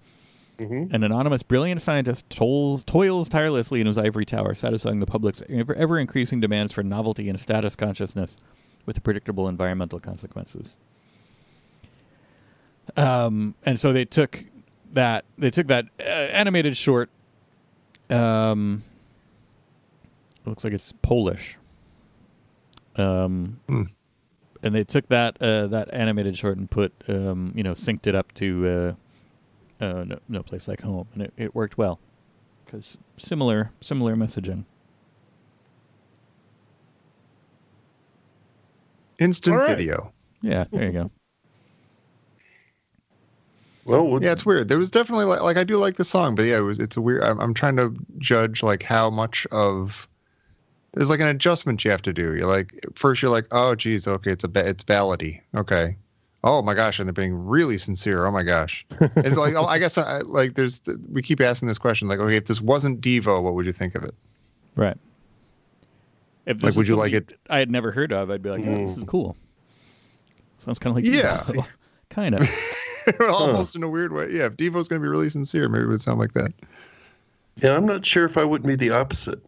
Mm-hmm. 0.58 0.94
An 0.94 1.02
anonymous, 1.02 1.42
brilliant 1.42 1.82
scientist 1.82 2.30
tolls, 2.30 2.84
toils 2.84 3.28
tirelessly 3.28 3.80
in 3.80 3.88
his 3.88 3.98
ivory 3.98 4.24
tower, 4.24 4.54
satisfying 4.54 5.00
the 5.00 5.06
public's 5.06 5.42
ever, 5.48 5.74
ever 5.74 5.98
increasing 5.98 6.40
demands 6.40 6.72
for 6.72 6.82
novelty 6.84 7.28
and 7.28 7.40
status 7.40 7.74
consciousness 7.74 8.36
with 8.86 9.02
predictable 9.02 9.48
environmental 9.48 9.98
consequences. 9.98 10.76
Um, 12.96 13.54
and 13.64 13.80
so 13.80 13.92
they 13.92 14.04
took 14.04 14.44
that 14.92 15.24
they 15.38 15.50
took 15.50 15.66
that 15.68 15.86
uh, 15.98 16.02
animated 16.02 16.76
short. 16.76 17.10
Um, 18.10 18.84
it 20.44 20.48
looks 20.48 20.62
like 20.62 20.72
it's 20.72 20.92
Polish. 21.02 21.56
Um, 22.96 23.58
Hmm. 23.66 23.84
and 24.62 24.72
they 24.72 24.84
took 24.84 25.08
that 25.08 25.40
uh, 25.42 25.66
that 25.68 25.92
animated 25.92 26.38
short 26.38 26.58
and 26.58 26.70
put 26.70 26.92
um, 27.08 27.52
you 27.56 27.64
know 27.64 27.72
synced 27.72 28.06
it 28.06 28.14
up 28.14 28.32
to 28.34 28.94
uh, 29.80 30.04
no, 30.04 30.18
no 30.28 30.42
place 30.42 30.68
like 30.68 30.80
home, 30.82 31.06
and 31.14 31.22
it, 31.22 31.32
it 31.36 31.54
worked 31.54 31.76
well 31.78 31.98
because 32.64 32.96
similar 33.16 33.70
similar 33.80 34.14
messaging. 34.16 34.64
Instant 39.18 39.54
All 39.56 39.62
right. 39.62 39.76
video. 39.76 40.12
Yeah, 40.42 40.64
there 40.72 40.84
you 40.84 40.92
go. 40.92 41.10
Well, 43.86 44.06
what- 44.06 44.22
Yeah, 44.22 44.32
it's 44.32 44.46
weird. 44.46 44.68
There 44.68 44.78
was 44.78 44.90
definitely 44.90 45.26
like, 45.26 45.42
like 45.42 45.58
I 45.58 45.64
do 45.64 45.76
like 45.76 45.96
the 45.96 46.06
song, 46.06 46.34
but 46.34 46.44
yeah, 46.44 46.56
it 46.56 46.62
was 46.62 46.78
it's 46.78 46.96
a 46.96 47.02
weird. 47.02 47.22
I'm, 47.22 47.38
I'm 47.38 47.52
trying 47.52 47.76
to 47.76 47.94
judge 48.16 48.62
like 48.62 48.82
how 48.82 49.10
much 49.10 49.46
of 49.52 50.08
there's 50.94 51.10
like 51.10 51.20
an 51.20 51.26
adjustment 51.28 51.84
you 51.84 51.90
have 51.90 52.00
to 52.02 52.12
do. 52.14 52.34
You're 52.34 52.46
like 52.46 52.72
first 52.96 53.20
you're 53.20 53.30
like, 53.30 53.46
oh 53.50 53.74
geez, 53.74 54.08
okay, 54.08 54.30
it's 54.32 54.44
a 54.44 54.48
ba- 54.48 54.66
it's 54.66 54.84
ballady, 54.84 55.42
okay. 55.54 55.96
Oh 56.46 56.60
my 56.60 56.74
gosh, 56.74 56.98
and 56.98 57.08
they're 57.08 57.12
being 57.14 57.34
really 57.34 57.78
sincere. 57.78 58.26
Oh 58.26 58.30
my 58.30 58.42
gosh, 58.42 58.84
and 59.00 59.34
like 59.36 59.54
oh, 59.56 59.64
I 59.64 59.78
guess 59.78 59.96
I, 59.96 60.18
like 60.20 60.54
there's 60.54 60.82
we 61.10 61.22
keep 61.22 61.40
asking 61.40 61.68
this 61.68 61.78
question 61.78 62.06
like, 62.06 62.18
okay, 62.18 62.36
if 62.36 62.44
this 62.44 62.60
wasn't 62.60 63.00
Devo, 63.00 63.42
what 63.42 63.54
would 63.54 63.64
you 63.64 63.72
think 63.72 63.94
of 63.94 64.04
it? 64.04 64.14
Right. 64.76 64.98
If 66.46 66.58
this 66.58 66.64
Like, 66.64 66.76
would 66.76 66.86
you 66.86 66.96
like 66.96 67.14
it 67.14 67.38
I 67.48 67.58
had 67.58 67.70
never 67.70 67.90
heard 67.90 68.12
of, 68.12 68.30
I'd 68.30 68.42
be 68.42 68.50
like, 68.50 68.60
oh, 68.60 68.76
this 68.86 68.94
Mm. 68.94 68.98
is 68.98 69.04
cool. 69.04 69.36
Sounds 70.58 70.78
kind 70.78 70.90
of 70.96 71.02
like 71.02 71.10
Yeah. 71.10 71.38
Devo. 71.38 71.66
kind 72.10 72.34
of. 72.34 72.48
Almost 73.20 73.74
in 73.76 73.82
a 73.82 73.88
weird 73.88 74.12
way. 74.12 74.30
Yeah, 74.30 74.46
if 74.46 74.52
Devo's 74.56 74.86
gonna 74.88 75.00
be 75.00 75.08
really 75.08 75.30
sincere, 75.30 75.68
maybe 75.70 75.84
it 75.84 75.88
would 75.88 76.00
sound 76.02 76.18
like 76.18 76.34
that. 76.34 76.52
Yeah, 77.56 77.74
I'm 77.74 77.86
not 77.86 78.04
sure 78.04 78.26
if 78.26 78.36
I 78.36 78.44
wouldn't 78.44 78.68
be 78.68 78.76
the 78.76 78.90
opposite. 78.94 79.40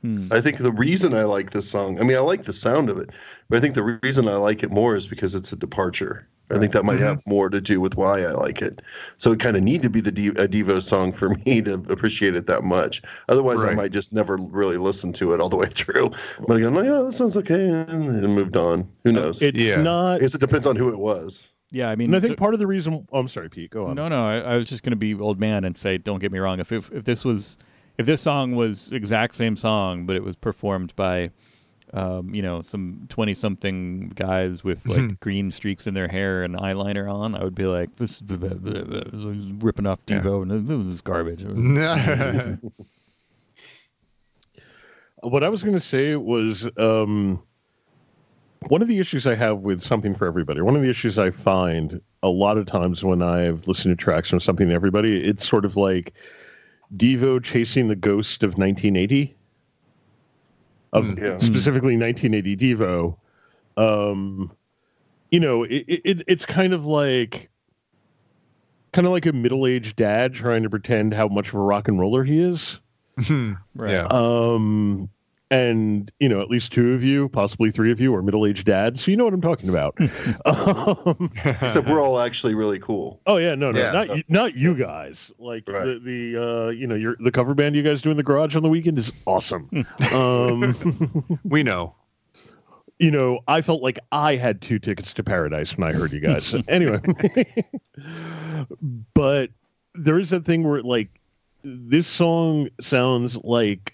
Hmm. 0.00 0.26
I 0.32 0.40
think 0.40 0.58
the 0.58 0.72
reason 0.72 1.14
I 1.14 1.22
like 1.22 1.50
this 1.50 1.70
song, 1.70 2.00
I 2.00 2.02
mean, 2.02 2.16
I 2.16 2.20
like 2.20 2.44
the 2.44 2.52
sound 2.52 2.90
of 2.90 2.98
it, 2.98 3.10
but 3.48 3.58
I 3.58 3.60
think 3.60 3.74
the 3.76 3.98
reason 4.02 4.26
I 4.26 4.34
like 4.34 4.64
it 4.64 4.72
more 4.72 4.96
is 4.96 5.06
because 5.06 5.36
it's 5.36 5.52
a 5.52 5.56
departure. 5.56 6.26
I 6.50 6.58
think 6.58 6.72
that 6.72 6.84
might 6.84 6.98
Mhm. 6.98 7.04
have 7.04 7.22
more 7.26 7.48
to 7.48 7.60
do 7.60 7.80
with 7.80 7.96
why 7.96 8.22
I 8.24 8.32
like 8.32 8.60
it. 8.60 8.80
So 9.16 9.32
it 9.32 9.40
kind 9.40 9.56
of 9.56 9.62
need 9.62 9.82
to 9.82 9.88
be 9.90 10.00
the 10.02 10.12
D- 10.12 10.28
a 10.28 10.46
Devo 10.46 10.82
song 10.82 11.12
for 11.12 11.30
me 11.46 11.62
to 11.62 11.74
appreciate 11.88 12.36
it 12.36 12.46
that 12.46 12.62
much. 12.64 13.00
Otherwise, 13.28 13.64
I 13.64 13.74
might 13.74 13.92
just 13.92 14.12
never 14.12 14.36
really 14.36 14.76
listen 14.76 15.12
to 15.14 15.32
it 15.32 15.40
all 15.40 15.48
the 15.48 15.56
way 15.56 15.68
through. 15.70 16.10
But 16.46 16.62
I'm 16.62 16.74
like, 16.74 16.84
yeah, 16.84 17.00
that 17.00 17.12
sounds 17.12 17.36
okay, 17.38 17.68
and 17.68 18.22
moved 18.34 18.56
on. 18.56 18.86
Who 19.04 19.12
knows? 19.12 19.40
It's 19.40 19.56
Yeah. 19.58 19.80
I 19.90 20.18
guess 20.18 20.34
it 20.34 20.40
depends 20.40 20.66
on 20.66 20.76
who 20.76 20.88
it 20.90 20.98
was. 20.98 21.48
Yeah, 21.70 21.88
I 21.88 21.96
mean, 21.96 22.08
And 22.10 22.16
I 22.16 22.20
think 22.20 22.32
th- 22.32 22.38
part 22.38 22.52
of 22.52 22.60
the 22.60 22.66
reason. 22.66 23.06
Oh, 23.12 23.18
I'm 23.20 23.28
sorry, 23.28 23.48
Pete. 23.48 23.70
Go 23.70 23.86
on. 23.86 23.94
no, 23.96 24.06
no. 24.08 24.26
I, 24.26 24.36
I 24.40 24.56
was 24.58 24.66
just 24.66 24.82
going 24.82 24.90
to 24.90 24.96
be 24.96 25.14
old 25.14 25.40
man 25.40 25.64
and 25.64 25.74
say, 25.74 25.96
don't 25.96 26.18
get 26.18 26.30
me 26.30 26.38
wrong. 26.38 26.60
If, 26.60 26.70
if 26.70 26.92
if 26.92 27.04
this 27.04 27.24
was 27.24 27.56
if 27.96 28.04
this 28.04 28.20
song 28.20 28.54
was 28.56 28.92
exact 28.92 29.34
same 29.36 29.56
song, 29.56 30.04
but 30.04 30.14
it 30.16 30.22
was 30.22 30.36
performed 30.36 30.94
by, 30.96 31.30
um, 31.94 32.34
you 32.34 32.40
know, 32.42 32.62
some 32.62 33.06
twenty 33.10 33.34
something 33.34 34.10
guys 34.14 34.64
with 34.64 34.84
like 34.86 35.00
Mhm. 35.00 35.20
green 35.20 35.52
streaks 35.52 35.86
in 35.86 35.94
their 35.94 36.08
hair 36.08 36.42
and 36.42 36.54
eyeliner 36.56 37.12
on, 37.12 37.34
I 37.34 37.44
would 37.44 37.54
be 37.54 37.66
like, 37.66 37.94
this 37.96 38.12
is 38.12 38.20
blah, 38.22 38.36
blah, 38.38 38.48
blah, 38.54 38.82
blah, 38.84 39.02
blah, 39.04 39.32
ripping 39.60 39.86
off 39.86 39.98
Yeah. 40.06 40.20
Devo 40.22 40.42
and 40.42 40.66
this 40.68 40.86
is 40.86 41.00
garbage. 41.02 41.42
What 45.22 45.44
I 45.44 45.48
was 45.48 45.62
going 45.62 45.74
to 45.74 45.80
say 45.80 46.16
was 46.16 46.68
um, 46.78 47.40
one 48.68 48.82
of 48.82 48.88
the 48.88 48.98
issues 48.98 49.24
I 49.26 49.36
have 49.36 49.58
with 49.58 49.80
something 49.80 50.14
for 50.16 50.26
everybody. 50.26 50.60
One 50.60 50.74
of 50.74 50.82
the 50.82 50.90
issues 50.90 51.16
I 51.18 51.30
find 51.30 52.00
a 52.24 52.28
lot 52.28 52.58
of 52.58 52.66
times 52.66 53.04
when 53.04 53.22
I've 53.22 53.66
listened 53.68 53.96
to 53.96 54.02
tracks 54.02 54.30
from 54.30 54.40
something 54.40 54.68
to 54.68 54.74
everybody, 54.74 55.22
it's 55.24 55.46
sort 55.48 55.64
of 55.64 55.76
like 55.76 56.12
Devo 56.96 57.40
chasing 57.42 57.86
the 57.86 57.94
ghost 57.94 58.42
of 58.42 58.58
1980, 58.58 59.32
of 60.92 61.04
Mm. 61.06 61.18
Yeah. 61.18 61.38
specifically 61.38 61.96
1980 61.96 62.56
Devo. 62.56 63.16
Um, 63.76 64.52
you 65.30 65.40
know, 65.40 65.62
it, 65.64 65.84
it 65.88 66.22
it's 66.26 66.44
kind 66.44 66.72
of 66.74 66.84
like 66.84 67.48
kind 68.92 69.06
of 69.06 69.12
like 69.12 69.24
a 69.24 69.32
middle-aged 69.32 69.96
dad 69.96 70.34
trying 70.34 70.62
to 70.62 70.70
pretend 70.70 71.14
how 71.14 71.26
much 71.28 71.48
of 71.48 71.54
a 71.54 71.58
rock 71.58 71.88
and 71.88 71.98
roller 71.98 72.22
he 72.24 72.38
is. 72.40 72.78
Right. 73.74 73.90
Yeah. 73.90 74.06
Um, 74.10 75.08
and 75.52 76.10
you 76.18 76.28
know, 76.30 76.40
at 76.40 76.48
least 76.48 76.72
two 76.72 76.94
of 76.94 77.02
you, 77.04 77.28
possibly 77.28 77.70
three 77.70 77.92
of 77.92 78.00
you, 78.00 78.14
are 78.14 78.22
middle-aged 78.22 78.64
dads, 78.64 79.04
so 79.04 79.10
you 79.10 79.16
know 79.18 79.24
what 79.24 79.34
I'm 79.34 79.42
talking 79.42 79.68
about. 79.68 79.94
um, 80.46 81.30
Except 81.44 81.86
we're 81.86 82.00
all 82.00 82.18
actually 82.18 82.54
really 82.54 82.78
cool. 82.78 83.20
oh 83.26 83.36
yeah, 83.36 83.54
no, 83.54 83.70
no, 83.70 83.78
Yeah. 83.80 83.92
not 83.92 84.16
you, 84.16 84.22
not 84.28 84.54
you 84.56 84.74
guys. 84.74 85.30
Like 85.38 85.68
Right. 85.68 85.84
the 85.84 85.98
the 85.98 86.42
uh, 86.42 86.68
you 86.70 86.86
know, 86.86 86.94
your 86.94 87.16
the 87.20 87.30
cover 87.30 87.54
band 87.54 87.76
you 87.76 87.82
guys 87.82 88.00
do 88.00 88.10
in 88.10 88.16
the 88.16 88.22
garage 88.22 88.56
on 88.56 88.62
the 88.62 88.68
weekend 88.70 88.98
is 88.98 89.12
awesome. 89.26 89.68
um, 90.12 91.38
we 91.44 91.62
know. 91.62 91.94
you 92.98 93.10
know, 93.10 93.40
I 93.46 93.60
felt 93.60 93.82
like 93.82 93.98
I 94.10 94.36
had 94.36 94.62
two 94.62 94.78
tickets 94.78 95.12
to 95.14 95.22
paradise 95.22 95.76
when 95.76 95.86
I 95.88 95.92
heard 95.92 96.12
you 96.12 96.20
guys. 96.20 96.54
anyway, 96.68 97.00
but 99.14 99.50
there 99.94 100.18
is 100.18 100.30
that 100.30 100.44
thing 100.44 100.62
where 100.66 100.82
like 100.82 101.08
this 101.64 102.06
song 102.06 102.68
sounds 102.80 103.36
like 103.36 103.91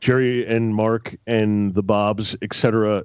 Jerry 0.00 0.46
and 0.46 0.74
Mark 0.74 1.16
and 1.26 1.74
the 1.74 1.82
Bobs, 1.82 2.36
etc., 2.42 3.04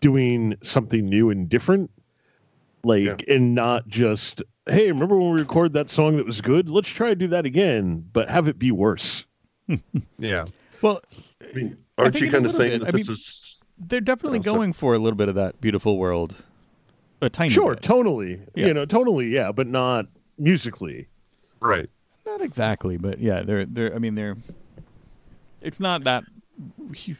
doing 0.00 0.54
something 0.62 1.06
new 1.06 1.30
and 1.30 1.48
different, 1.48 1.90
like, 2.84 3.24
and 3.28 3.54
not 3.54 3.88
just 3.88 4.42
hey, 4.66 4.90
remember 4.90 5.18
when 5.18 5.32
we 5.34 5.40
recorded 5.40 5.74
that 5.74 5.90
song 5.90 6.16
that 6.16 6.24
was 6.24 6.40
good? 6.40 6.70
Let's 6.70 6.88
try 6.88 7.08
to 7.10 7.14
do 7.14 7.28
that 7.28 7.44
again, 7.44 8.02
but 8.14 8.30
have 8.30 8.48
it 8.48 8.58
be 8.58 8.70
worse. 8.70 9.24
Yeah. 10.18 10.46
Well, 10.82 11.00
I 11.42 11.52
mean, 11.54 11.76
aren't 11.98 12.14
think 12.14 12.26
you 12.26 12.30
kind 12.30 12.44
of 12.46 12.52
saying 12.52 12.70
bit. 12.72 12.80
that 12.80 12.88
I 12.88 12.90
this 12.92 13.08
mean- 13.08 13.12
is 13.14 13.62
they're 13.78 14.00
definitely 14.00 14.38
Oh, 14.40 14.42
going 14.42 14.72
for 14.72 14.94
a 14.94 14.98
little 14.98 15.16
bit 15.16 15.28
of 15.28 15.34
that 15.34 15.60
beautiful 15.60 15.98
world. 15.98 16.34
A 17.22 17.28
tiny 17.30 17.50
Sure, 17.50 17.74
bit. 17.74 17.82
tonally, 17.84 18.40
Yeah. 18.54 18.66
you 18.66 18.74
know, 18.74 18.86
tonally, 18.86 19.30
yeah, 19.30 19.50
but 19.52 19.66
not 19.66 20.06
musically. 20.38 21.08
Right. 21.60 21.88
Not 22.26 22.40
exactly, 22.42 22.96
but 22.98 23.18
yeah, 23.20 23.42
they're 23.42 23.64
they're. 23.66 23.94
I 23.94 23.98
mean, 23.98 24.14
they're. 24.14 24.36
It's 25.64 25.80
not 25.80 26.04
that 26.04 26.24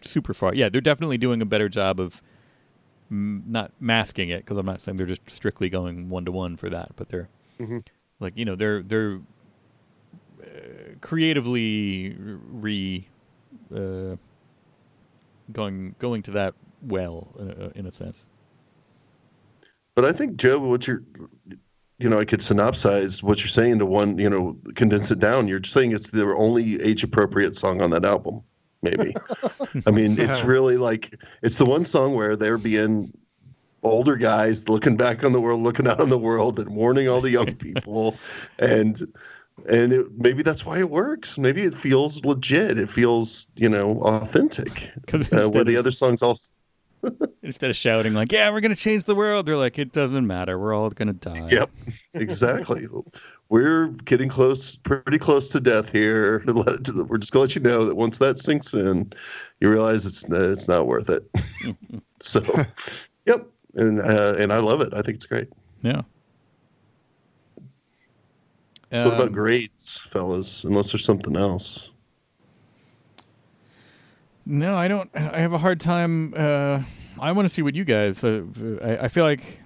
super 0.02 0.35
far. 0.35 0.54
Yeah, 0.54 0.68
they're 0.68 0.80
definitely 0.80 1.18
doing 1.18 1.42
a 1.42 1.46
better 1.46 1.68
job 1.68 2.00
of 2.00 2.22
mm, 3.12 3.46
not 3.46 3.72
masking 3.80 4.30
it 4.30 4.44
because 4.44 4.59
I'm 4.59 4.66
not 4.66 4.80
saying 4.80 4.96
they're 4.96 5.07
just 5.07 5.28
strictly 5.28 5.68
going 5.68 6.09
one 6.11 6.24
to 6.26 6.33
one 6.33 6.57
for 6.57 6.70
that, 6.70 6.92
but 6.96 7.09
they're 7.09 7.28
Mhm. 7.59 7.85
like 8.20 8.35
you 8.37 8.44
know 8.44 8.57
they're 8.57 8.83
they're 8.83 9.20
uh, 10.42 10.94
creatively 11.00 12.14
re 12.18 13.09
uh, 13.74 14.16
going 15.52 15.94
going 15.98 16.22
to 16.22 16.30
that 16.33 16.54
well 16.83 17.28
uh, 17.38 17.70
in 17.74 17.87
a 17.87 17.92
sense. 17.92 18.26
But 19.94 20.04
I 20.04 20.12
think 20.12 20.37
Joe, 20.37 20.59
what 20.59 20.87
you're, 20.87 21.02
you 21.98 22.09
know, 22.09 22.18
I 22.18 22.24
could 22.24 22.40
synopsize 22.40 23.22
what 23.22 23.38
you're 23.38 23.48
saying 23.48 23.78
to 23.78 23.87
one, 23.87 24.18
you 24.18 24.28
know, 24.28 24.57
condense 24.74 25.11
it 25.11 25.20
down. 25.20 25.46
You're 25.46 25.62
saying 25.62 25.92
it's 25.92 26.11
the 26.11 26.24
only 26.35 26.83
age 26.83 27.04
appropriate 27.04 27.54
song 27.54 27.80
on 27.80 27.90
that 27.90 28.04
album, 28.04 28.42
maybe. 28.83 29.14
I 29.87 29.90
mean, 29.90 30.18
it's 30.18 30.42
really 30.42 30.76
like 30.76 31.14
it's 31.42 31.57
the 31.57 31.66
one 31.66 31.85
song 31.85 32.14
where 32.14 32.37
they're 32.37 32.59
being 32.59 33.12
older 33.85 34.16
guys 34.16 34.68
looking 34.68 34.96
back 34.96 35.22
on 35.22 35.33
the 35.33 35.40
world, 35.40 35.62
looking 35.62 35.87
out 35.87 36.00
on 36.00 36.09
the 36.09 36.18
world, 36.18 36.59
and 36.59 36.70
warning 36.70 37.09
all 37.09 37.20
the 37.20 37.30
young 37.30 37.54
people, 37.57 38.16
and 38.59 39.00
and 39.68 39.92
it, 39.92 40.07
maybe 40.16 40.42
that's 40.42 40.66
why 40.66 40.80
it 40.80 40.90
works. 40.90 41.38
Maybe 41.38 41.62
it 41.62 41.74
feels 41.74 42.24
legit. 42.24 42.76
It 42.76 42.90
feels, 42.90 43.46
you 43.54 43.68
know, 43.68 44.00
authentic. 44.00 44.90
Uh, 45.12 45.48
where 45.48 45.62
the 45.62 45.76
other 45.76 45.92
songs 45.92 46.22
all 46.22 46.38
instead 47.43 47.71
of 47.71 47.77
shouting 47.77 48.14
like 48.14 48.33
"Yeah, 48.33 48.51
we're 48.51 48.61
gonna 48.61 48.75
change 48.75 49.05
the 49.05 49.14
world," 49.14 49.47
they're 49.47 49.57
like, 49.57 49.79
"It 49.79 49.93
doesn't 49.93 50.27
matter. 50.27 50.59
We're 50.59 50.75
all 50.75 50.90
gonna 50.90 51.12
die." 51.12 51.49
Yep, 51.51 51.71
exactly. 52.14 52.87
We're 53.51 53.88
getting 53.88 54.29
close, 54.29 54.77
pretty 54.77 55.19
close 55.19 55.51
to 55.51 55.61
death 55.61 55.90
here. 55.90 56.43
We're 56.47 57.19
just 57.19 57.33
gonna 57.33 57.43
let 57.43 57.55
you 57.55 57.61
know 57.61 57.85
that 57.85 57.95
once 57.95 58.19
that 58.19 58.38
sinks 58.38 58.73
in, 58.73 59.12
you 59.61 59.71
realize 59.71 60.07
it's 60.07 60.25
it's 60.29 60.67
not 60.67 60.87
worth 60.87 61.11
it. 61.11 61.29
so, 62.21 62.40
yep, 63.27 63.47
and 63.75 64.01
uh, 64.01 64.35
and 64.38 64.53
I 64.53 64.59
love 64.59 64.81
it. 64.81 64.95
I 64.95 65.03
think 65.03 65.17
it's 65.17 65.27
great. 65.27 65.49
Yeah. 65.83 66.03
So, 68.93 69.05
what 69.07 69.14
about 69.14 69.29
Um, 69.29 69.33
grades, 69.33 69.99
fellas? 70.09 70.64
Unless 70.64 70.93
there's 70.93 71.05
something 71.05 71.37
else. 71.37 71.90
No, 74.46 74.76
I 74.76 74.88
don't. 74.88 75.11
I 75.14 75.40
have 75.40 75.52
a 75.52 75.59
hard 75.59 75.80
time. 75.80 76.35
Uh, 76.37 76.83
I 77.18 77.33
want 77.33 77.48
to 77.48 77.54
see 77.54 77.62
what 77.62 77.74
you 77.74 77.85
guys. 77.85 78.22
Uh, 78.22 78.42
I, 78.83 79.04
I 79.04 79.09
feel 79.09 79.24
like 79.24 79.61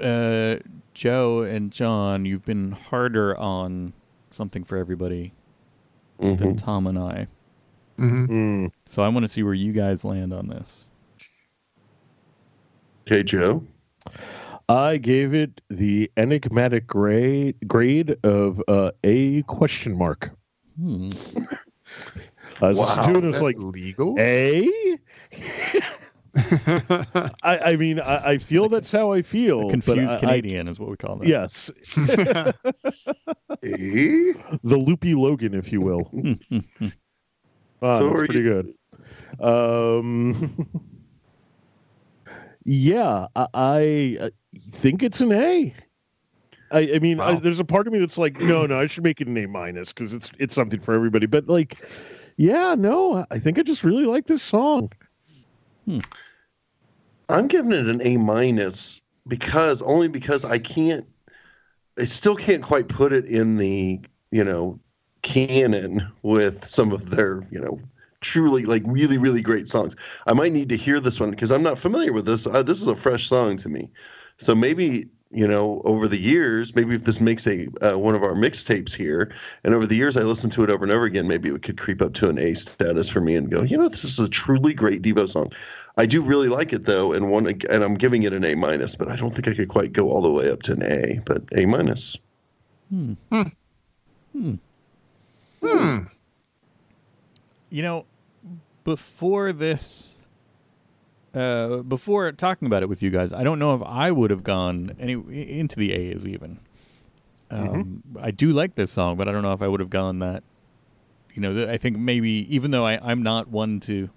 uh, 0.00 0.56
Joe 0.94 1.42
and 1.42 1.70
John, 1.70 2.24
you've 2.24 2.44
been 2.44 2.72
harder 2.72 3.36
on 3.38 3.92
something 4.30 4.64
for 4.64 4.76
everybody 4.76 5.32
hmm 6.20 6.34
than 6.36 6.56
Tom 6.56 6.86
and 6.86 6.98
I. 6.98 7.26
hmm 7.96 8.24
Mm. 8.26 8.70
So 8.86 9.02
I 9.02 9.08
want 9.08 9.24
to 9.24 9.28
see 9.28 9.42
where 9.42 9.54
you 9.54 9.72
guys 9.72 10.04
land 10.04 10.32
on 10.32 10.48
this. 10.48 10.84
Okay, 13.06 13.22
Joe. 13.22 13.62
I 14.68 14.98
gave 14.98 15.34
it 15.34 15.60
the 15.68 16.10
enigmatic 16.16 16.86
grade 16.86 17.56
grade 17.66 18.16
of 18.22 18.62
uh, 18.68 18.92
a 19.02 19.42
question 19.42 19.98
mark. 19.98 20.30
Hmm. 20.80 21.10
I 22.60 22.72
was 22.74 22.96
Wow, 22.96 22.96
doing 22.98 23.22
this 23.22 23.40
like 23.40 23.56
legal? 23.58 24.18
a. 24.18 24.68
I, 27.42 27.58
I 27.58 27.76
mean, 27.76 28.00
I, 28.00 28.30
I 28.32 28.38
feel 28.38 28.68
that's 28.68 28.90
how 28.90 29.12
I 29.12 29.22
feel. 29.22 29.68
Confused 29.68 30.16
I- 30.18 30.20
I- 30.34 30.42
Canadian 30.42 30.68
is 30.68 30.78
what 30.78 30.90
we 30.90 30.96
call 30.96 31.16
that. 31.18 31.36
yes, 31.46 31.70
Hey, 33.62 34.34
the 34.62 34.76
loopy 34.76 35.14
Logan, 35.14 35.54
if 35.54 35.72
you 35.72 35.80
will. 35.82 36.12
Ah, 37.82 38.02
So 38.02 38.04
that's 38.04 38.20
are 38.20 38.22
pretty 38.22 38.42
good. 38.42 38.74
Um, 39.40 40.66
yeah, 42.64 43.26
I, 43.34 43.46
I 43.54 44.18
uh, 44.20 44.30
think 44.72 45.02
it's 45.02 45.20
an 45.20 45.32
A. 45.32 45.74
I, 46.70 46.78
I 46.94 46.98
mean, 46.98 47.20
I, 47.20 47.34
Wow. 47.34 47.40
there's 47.40 47.60
a 47.60 47.64
part 47.64 47.86
of 47.86 47.92
me 47.92 47.98
that's 48.00 48.18
like, 48.18 48.38
no, 48.38 48.66
no, 48.66 48.78
I 48.78 48.86
should 48.86 49.04
make 49.04 49.20
it 49.20 49.28
an 49.28 49.36
A 49.38 49.46
minus 49.46 49.92
because 49.92 50.12
it's 50.12 50.30
it's 50.38 50.54
something 50.54 50.80
for 50.80 50.94
everybody. 50.94 51.26
But 51.26 51.48
like, 51.48 51.78
yeah, 52.40 52.74
no, 52.74 53.26
I 53.30 53.38
think 53.38 53.58
I 53.58 53.62
just 53.62 53.84
really 53.84 54.06
like 54.06 54.26
this 54.26 54.42
song. 54.42 54.90
I'm 57.28 57.48
giving 57.48 57.72
it 57.72 57.86
an 57.86 58.00
A 58.00 58.16
minus 58.16 59.02
because 59.28 59.82
only 59.82 60.08
because 60.08 60.42
I 60.42 60.58
can't. 60.58 61.06
I 61.98 62.04
still 62.04 62.34
can't 62.34 62.62
quite 62.62 62.88
put 62.88 63.12
it 63.12 63.26
in 63.26 63.58
the 63.58 64.00
you 64.30 64.42
know 64.42 64.80
canon 65.20 66.10
with 66.22 66.64
some 66.64 66.92
of 66.92 67.10
their 67.10 67.46
you 67.50 67.60
know 67.60 67.78
truly 68.22 68.64
like 68.64 68.84
really 68.86 69.18
really 69.18 69.42
great 69.42 69.68
songs. 69.68 69.94
I 70.26 70.32
might 70.32 70.54
need 70.54 70.70
to 70.70 70.78
hear 70.78 70.98
this 70.98 71.20
one 71.20 71.32
because 71.32 71.52
I'm 71.52 71.62
not 71.62 71.78
familiar 71.78 72.14
with 72.14 72.24
this. 72.24 72.46
Uh, 72.46 72.62
this 72.62 72.80
is 72.80 72.86
a 72.86 72.96
fresh 72.96 73.28
song 73.28 73.58
to 73.58 73.68
me, 73.68 73.90
so 74.38 74.54
maybe 74.54 75.10
you 75.30 75.46
know 75.46 75.80
over 75.84 76.08
the 76.08 76.18
years, 76.18 76.74
maybe 76.74 76.94
if 76.94 77.04
this 77.04 77.20
makes 77.20 77.46
a 77.46 77.68
uh, 77.82 77.96
one 77.96 78.14
of 78.14 78.22
our 78.22 78.34
mixtapes 78.34 78.92
here, 78.92 79.32
and 79.64 79.74
over 79.74 79.86
the 79.86 79.96
years 79.96 80.16
I 80.16 80.22
listen 80.22 80.50
to 80.50 80.64
it 80.64 80.70
over 80.70 80.84
and 80.84 80.92
over 80.92 81.04
again, 81.04 81.28
maybe 81.28 81.48
it 81.48 81.62
could 81.62 81.78
creep 81.78 82.02
up 82.02 82.14
to 82.14 82.28
an 82.28 82.38
A 82.38 82.54
status 82.54 83.08
for 83.08 83.20
me 83.20 83.36
and 83.36 83.50
go, 83.50 83.62
you 83.62 83.78
know, 83.78 83.88
this 83.88 84.04
is 84.04 84.18
a 84.18 84.28
truly 84.28 84.74
great 84.74 85.02
Devo 85.02 85.28
song. 85.28 85.52
I 85.96 86.06
do 86.06 86.22
really 86.22 86.48
like 86.48 86.72
it 86.72 86.84
though, 86.84 87.12
and 87.12 87.30
one 87.30 87.46
and 87.46 87.84
I'm 87.84 87.94
giving 87.94 88.24
it 88.24 88.32
an 88.32 88.44
A 88.44 88.54
minus, 88.54 88.96
but 88.96 89.08
I 89.08 89.16
don't 89.16 89.32
think 89.32 89.48
I 89.48 89.54
could 89.54 89.68
quite 89.68 89.92
go 89.92 90.10
all 90.10 90.22
the 90.22 90.30
way 90.30 90.50
up 90.50 90.62
to 90.62 90.72
an 90.72 90.82
A, 90.82 91.20
but 91.24 91.42
A 91.56 91.66
minus. 91.66 92.16
Hmm. 92.90 93.12
Hmm. 93.30 93.42
Hmm. 94.32 94.54
Hmm. 95.62 95.98
You 97.70 97.82
know, 97.82 98.04
before 98.82 99.52
this, 99.52 100.16
uh, 101.34 101.78
before 101.78 102.30
talking 102.32 102.66
about 102.66 102.82
it 102.82 102.88
with 102.88 103.02
you 103.02 103.10
guys, 103.10 103.32
I 103.32 103.42
don't 103.42 103.58
know 103.58 103.74
if 103.74 103.82
I 103.82 104.10
would 104.10 104.30
have 104.30 104.42
gone 104.42 104.96
any 104.98 105.12
into 105.58 105.76
the 105.76 105.92
A's 105.92 106.26
even. 106.26 106.58
Um, 107.50 108.02
I 108.20 108.30
do 108.30 108.52
like 108.52 108.76
this 108.76 108.92
song, 108.92 109.16
but 109.16 109.28
I 109.28 109.32
don't 109.32 109.42
know 109.42 109.52
if 109.52 109.62
I 109.62 109.68
would 109.68 109.80
have 109.80 109.90
gone 109.90 110.20
that. 110.20 110.42
You 111.34 111.42
know, 111.42 111.54
th- 111.54 111.68
I 111.68 111.78
think 111.78 111.96
maybe 111.98 112.46
even 112.54 112.70
though 112.70 112.86
I, 112.86 112.98
I'm 113.02 113.22
not 113.22 113.48
one 113.48 113.80
to 113.80 114.08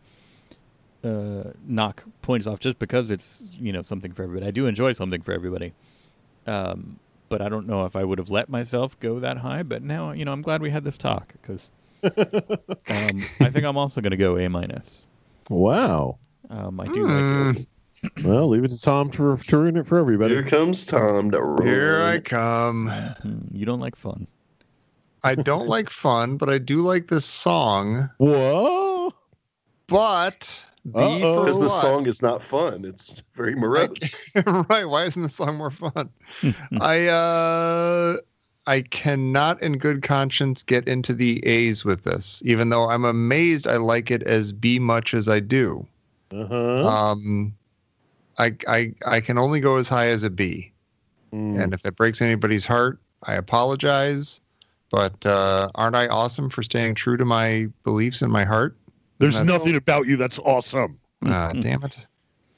uh, 1.04 1.52
knock 1.66 2.04
points 2.22 2.48
off 2.48 2.60
just 2.60 2.80
because 2.80 3.12
it's 3.12 3.42
you 3.52 3.74
know 3.74 3.82
something 3.82 4.12
for 4.14 4.24
everybody. 4.24 4.48
I 4.48 4.52
do 4.52 4.68
enjoy 4.68 4.94
something 4.94 5.22
for 5.22 5.34
everybody. 5.34 5.74
Um, 6.46 7.00
but 7.30 7.42
I 7.42 7.50
don't 7.50 7.66
know 7.66 7.86
if 7.86 7.96
I 7.96 8.04
would 8.04 8.20
have 8.20 8.30
let 8.30 8.50
myself 8.50 9.00
go 9.00 9.20
that 9.20 9.38
high. 9.38 9.64
But 9.64 9.82
now, 9.82 10.12
you 10.12 10.26
know, 10.26 10.32
I'm 10.32 10.44
glad 10.44 10.62
we 10.62 10.70
had 10.70 10.84
this 10.84 10.98
talk 10.98 11.34
because 11.42 11.72
um, 12.04 13.24
I 13.40 13.50
think 13.50 13.66
I'm 13.66 13.78
also 13.78 14.02
going 14.02 14.12
to 14.12 14.18
go 14.18 14.38
A 14.38 14.48
minus. 14.50 15.04
Wow. 15.50 16.20
Um, 16.50 16.80
I 16.80 16.88
do 16.88 17.06
Hmm. 17.06 17.48
like 17.52 17.58
it. 17.58 17.68
Well, 18.26 18.50
leave 18.50 18.66
it 18.66 18.70
to 18.70 18.80
Tom 18.82 19.10
to, 19.12 19.38
to 19.38 19.58
ruin 19.58 19.78
it 19.78 19.88
for 19.88 19.98
everybody. 19.98 20.34
Here 20.34 20.44
comes 20.44 20.86
Tom 20.86 21.32
to 21.32 21.42
roll. 21.42 21.62
Here 21.66 22.02
I 22.02 22.20
come. 22.20 22.88
Hmm, 23.22 23.38
You 23.52 23.66
don't 23.66 23.80
like 23.80 23.96
fun. 23.96 24.28
I 25.24 25.36
don't 25.36 25.68
like 25.68 25.90
fun, 25.90 26.36
but 26.36 26.50
I 26.50 26.58
do 26.58 26.82
like 26.82 27.08
this 27.08 27.24
song. 27.26 28.10
Whoa. 28.18 29.14
But 29.88 30.62
B 30.86 30.92
Uh-oh. 31.00 31.36
for 31.36 31.42
because 31.46 31.60
the 31.60 31.70
song 31.70 32.08
is 32.08 32.22
not 32.22 32.44
fun. 32.44 32.84
It's 32.84 33.22
very 33.36 33.56
morose. 33.56 34.30
right. 34.70 34.84
Why 34.86 35.06
isn't 35.06 35.22
the 35.22 35.30
song 35.30 35.56
more 35.56 35.72
fun? 35.72 36.10
I 36.82 37.06
uh 37.08 38.18
I 38.68 38.82
cannot 38.82 39.62
in 39.62 39.78
good 39.78 40.02
conscience 40.04 40.62
get 40.64 40.90
into 40.90 41.14
the 41.14 41.46
A's 41.46 41.86
with 41.86 42.04
this, 42.04 42.42
even 42.46 42.68
though 42.70 42.90
I'm 42.90 43.06
amazed 43.06 43.66
I 43.66 43.78
like 43.78 44.12
it 44.12 44.24
as 44.24 44.52
B 44.52 44.78
much 44.78 45.14
as 45.14 45.30
I 45.30 45.40
do. 45.40 45.88
Uh-huh. 46.34 46.88
Um 46.88 47.54
I 48.40 48.56
I 48.68 48.94
I 49.06 49.22
can 49.22 49.38
only 49.38 49.60
go 49.60 49.78
as 49.78 49.88
high 49.88 50.08
as 50.08 50.24
a 50.24 50.30
B. 50.30 50.72
Mm. 51.34 51.62
And 51.62 51.74
if 51.74 51.82
that 51.84 51.96
breaks 51.96 52.22
anybody's 52.22 52.66
heart, 52.66 53.00
I 53.24 53.36
apologize. 53.36 54.42
But 54.92 55.26
uh, 55.26 55.72
aren't 55.74 55.96
I 55.96 56.08
awesome 56.08 56.50
for 56.52 56.62
staying 56.62 56.94
true 56.96 57.18
to 57.18 57.26
my 57.26 57.68
beliefs 57.84 58.22
in 58.22 58.30
my 58.30 58.44
heart? 58.44 58.78
There's 59.18 59.34
Isn't 59.36 59.48
nothing 59.48 59.76
about 59.76 60.06
you 60.06 60.18
that's 60.18 60.38
awesome. 60.40 61.00
Ah, 61.26 61.52
damn 61.54 61.82
it. 61.84 61.98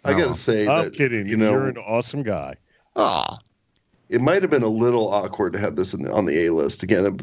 I 0.04 0.14
Oh. 0.14 0.18
gotta 0.18 0.34
say 0.34 0.68
I'm 0.68 0.86
that 0.86 0.94
kidding. 0.94 1.28
you 1.28 1.38
know 1.38 1.52
You're 1.52 1.68
an 1.70 1.78
awesome 1.78 2.24
guy. 2.24 2.56
Ah, 2.98 3.40
it 4.10 4.22
might 4.22 4.42
have 4.44 4.52
been 4.52 4.64
a 4.64 4.68
little 4.68 5.12
awkward 5.12 5.54
to 5.54 5.60
have 5.60 5.76
this 5.76 5.94
in 5.94 6.04
the, 6.04 6.12
on 6.14 6.26
the 6.26 6.46
A 6.46 6.54
list 6.54 6.84
again. 6.84 7.18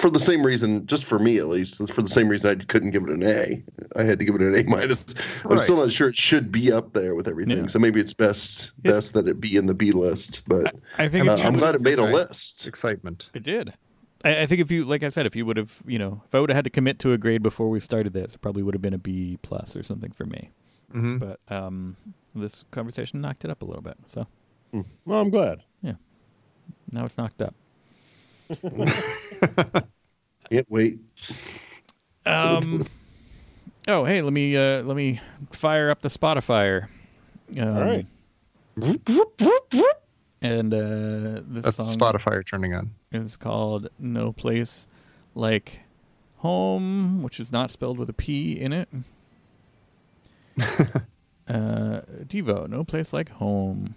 For 0.00 0.10
the 0.10 0.18
same 0.18 0.44
reason, 0.44 0.84
just 0.86 1.04
for 1.04 1.18
me 1.18 1.38
at 1.38 1.46
least, 1.48 1.80
it's 1.80 1.90
for 1.90 2.02
the 2.02 2.08
same 2.08 2.28
reason 2.28 2.50
I 2.50 2.64
couldn't 2.64 2.90
give 2.90 3.04
it 3.04 3.10
an 3.10 3.22
A. 3.22 3.62
I 3.94 4.02
had 4.02 4.18
to 4.18 4.24
give 4.24 4.34
it 4.34 4.40
an 4.40 4.54
A 4.56 4.62
minus. 4.68 5.04
I'm 5.44 5.52
Right. 5.52 5.60
still 5.60 5.76
not 5.76 5.92
sure 5.92 6.08
it 6.08 6.16
should 6.16 6.50
be 6.50 6.72
up 6.72 6.92
there 6.92 7.14
with 7.14 7.28
everything. 7.28 7.58
Yeah. 7.58 7.66
So 7.66 7.78
maybe 7.78 8.00
it's 8.00 8.12
best 8.12 8.72
It- 8.84 8.88
best 8.90 9.12
that 9.14 9.28
it 9.28 9.40
be 9.40 9.56
in 9.56 9.66
the 9.66 9.74
B 9.74 9.92
list. 9.92 10.42
But 10.48 10.74
I 10.98 11.08
think 11.08 11.28
uh, 11.28 11.32
it, 11.34 11.44
I'm 11.44 11.56
glad 11.56 11.74
it 11.76 11.80
made 11.80 11.98
a 11.98 12.04
list. 12.04 12.66
excitement. 12.66 13.30
it 13.34 13.42
did. 13.42 13.72
I, 14.24 14.42
I 14.42 14.46
think 14.46 14.60
if 14.60 14.70
you, 14.70 14.84
like 14.84 15.02
I 15.04 15.10
said, 15.10 15.26
if 15.26 15.36
you 15.36 15.46
would 15.46 15.56
have, 15.58 15.80
you 15.86 15.98
know, 15.98 16.22
if 16.26 16.34
I 16.34 16.40
would 16.40 16.50
have 16.50 16.56
had 16.56 16.64
to 16.64 16.70
commit 16.70 16.98
to 17.00 17.12
a 17.12 17.18
grade 17.18 17.42
before 17.42 17.68
we 17.70 17.78
started 17.80 18.12
this, 18.12 18.34
it 18.34 18.40
probably 18.40 18.62
would 18.64 18.74
have 18.74 18.82
been 18.82 18.94
a 18.94 18.98
B 18.98 19.38
plus 19.42 19.76
or 19.76 19.82
something 19.82 20.10
for 20.10 20.24
me. 20.26 20.50
hmm 20.90 21.18
But 21.18 21.38
um, 21.48 21.96
this 22.34 22.64
conversation 22.72 23.20
knocked 23.20 23.44
it 23.44 23.50
up 23.50 23.62
a 23.62 23.64
little 23.64 23.82
bit. 23.82 23.96
So 24.08 24.26
Mm. 24.74 24.84
Well, 25.04 25.20
I'm 25.20 25.30
glad. 25.30 25.62
Now 26.92 27.04
it's 27.04 27.16
knocked 27.18 27.42
up. 27.42 27.54
Can't 30.50 30.70
wait. 30.70 30.98
Um. 32.24 32.86
oh, 33.88 34.04
hey, 34.04 34.22
let 34.22 34.32
me 34.32 34.56
uh, 34.56 34.82
let 34.82 34.96
me 34.96 35.20
fire 35.52 35.90
up 35.90 36.02
the 36.02 36.08
Spotify. 36.08 36.86
Um, 37.58 37.76
All 37.76 37.84
right. 37.84 38.06
And 40.42 40.72
uh, 40.74 41.42
this 41.48 41.64
That's 41.64 41.76
the 41.78 41.84
song 41.84 41.98
Spotify 41.98 42.46
turning 42.46 42.74
on. 42.74 42.92
is 43.10 43.36
called 43.36 43.88
"No 43.98 44.32
Place 44.32 44.86
Like 45.34 45.80
Home," 46.38 47.22
which 47.22 47.40
is 47.40 47.50
not 47.50 47.72
spelled 47.72 47.98
with 47.98 48.10
a 48.10 48.12
P 48.12 48.52
in 48.52 48.72
it. 48.72 48.88
uh, 50.60 52.00
Devo, 52.26 52.68
"No 52.68 52.84
Place 52.84 53.12
Like 53.12 53.30
Home." 53.30 53.94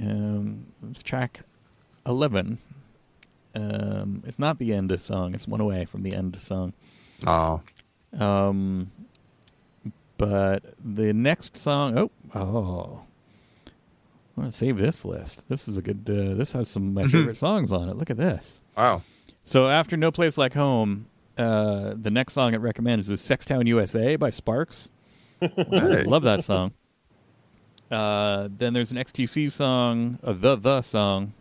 Um, 0.00 0.66
it's 0.90 1.02
track 1.02 1.40
eleven. 2.06 2.58
Um, 3.54 4.22
it's 4.26 4.38
not 4.38 4.58
the 4.58 4.72
end 4.74 4.92
of 4.92 5.00
song. 5.00 5.34
It's 5.34 5.48
one 5.48 5.60
away 5.60 5.86
from 5.86 6.02
the 6.02 6.14
end 6.14 6.36
of 6.36 6.42
song. 6.42 6.72
Oh, 7.26 7.62
Um, 8.18 8.90
but 10.18 10.62
the 10.84 11.12
next 11.12 11.56
song, 11.56 11.96
oh, 11.98 12.10
oh, 12.34 13.00
I'm 14.36 14.42
gonna 14.42 14.52
save 14.52 14.76
this 14.78 15.04
list. 15.04 15.48
This 15.48 15.68
is 15.68 15.78
a 15.78 15.82
good. 15.82 16.00
Uh, 16.08 16.34
this 16.34 16.52
has 16.52 16.68
some 16.68 16.88
of 16.88 16.92
my 16.94 17.04
favorite 17.10 17.38
songs 17.38 17.72
on 17.72 17.88
it. 17.88 17.96
Look 17.96 18.10
at 18.10 18.16
this. 18.18 18.60
wow. 18.76 19.02
So 19.44 19.68
after 19.68 19.96
No 19.96 20.10
Place 20.10 20.36
Like 20.36 20.52
Home, 20.54 21.06
uh, 21.38 21.94
the 22.02 22.10
next 22.10 22.32
song 22.32 22.52
it 22.52 22.58
recommends 22.60 23.08
is 23.10 23.22
"Sextown 23.22 23.66
USA" 23.68 24.16
by 24.16 24.28
Sparks. 24.30 24.90
I 25.42 26.02
love 26.06 26.24
that 26.24 26.42
song. 26.44 26.72
Uh, 27.90 28.48
then 28.50 28.72
there's 28.72 28.90
an 28.90 28.96
XTC 28.98 29.50
song, 29.50 30.18
uh, 30.24 30.32
the 30.32 30.56
the 30.56 30.82
song, 30.82 31.34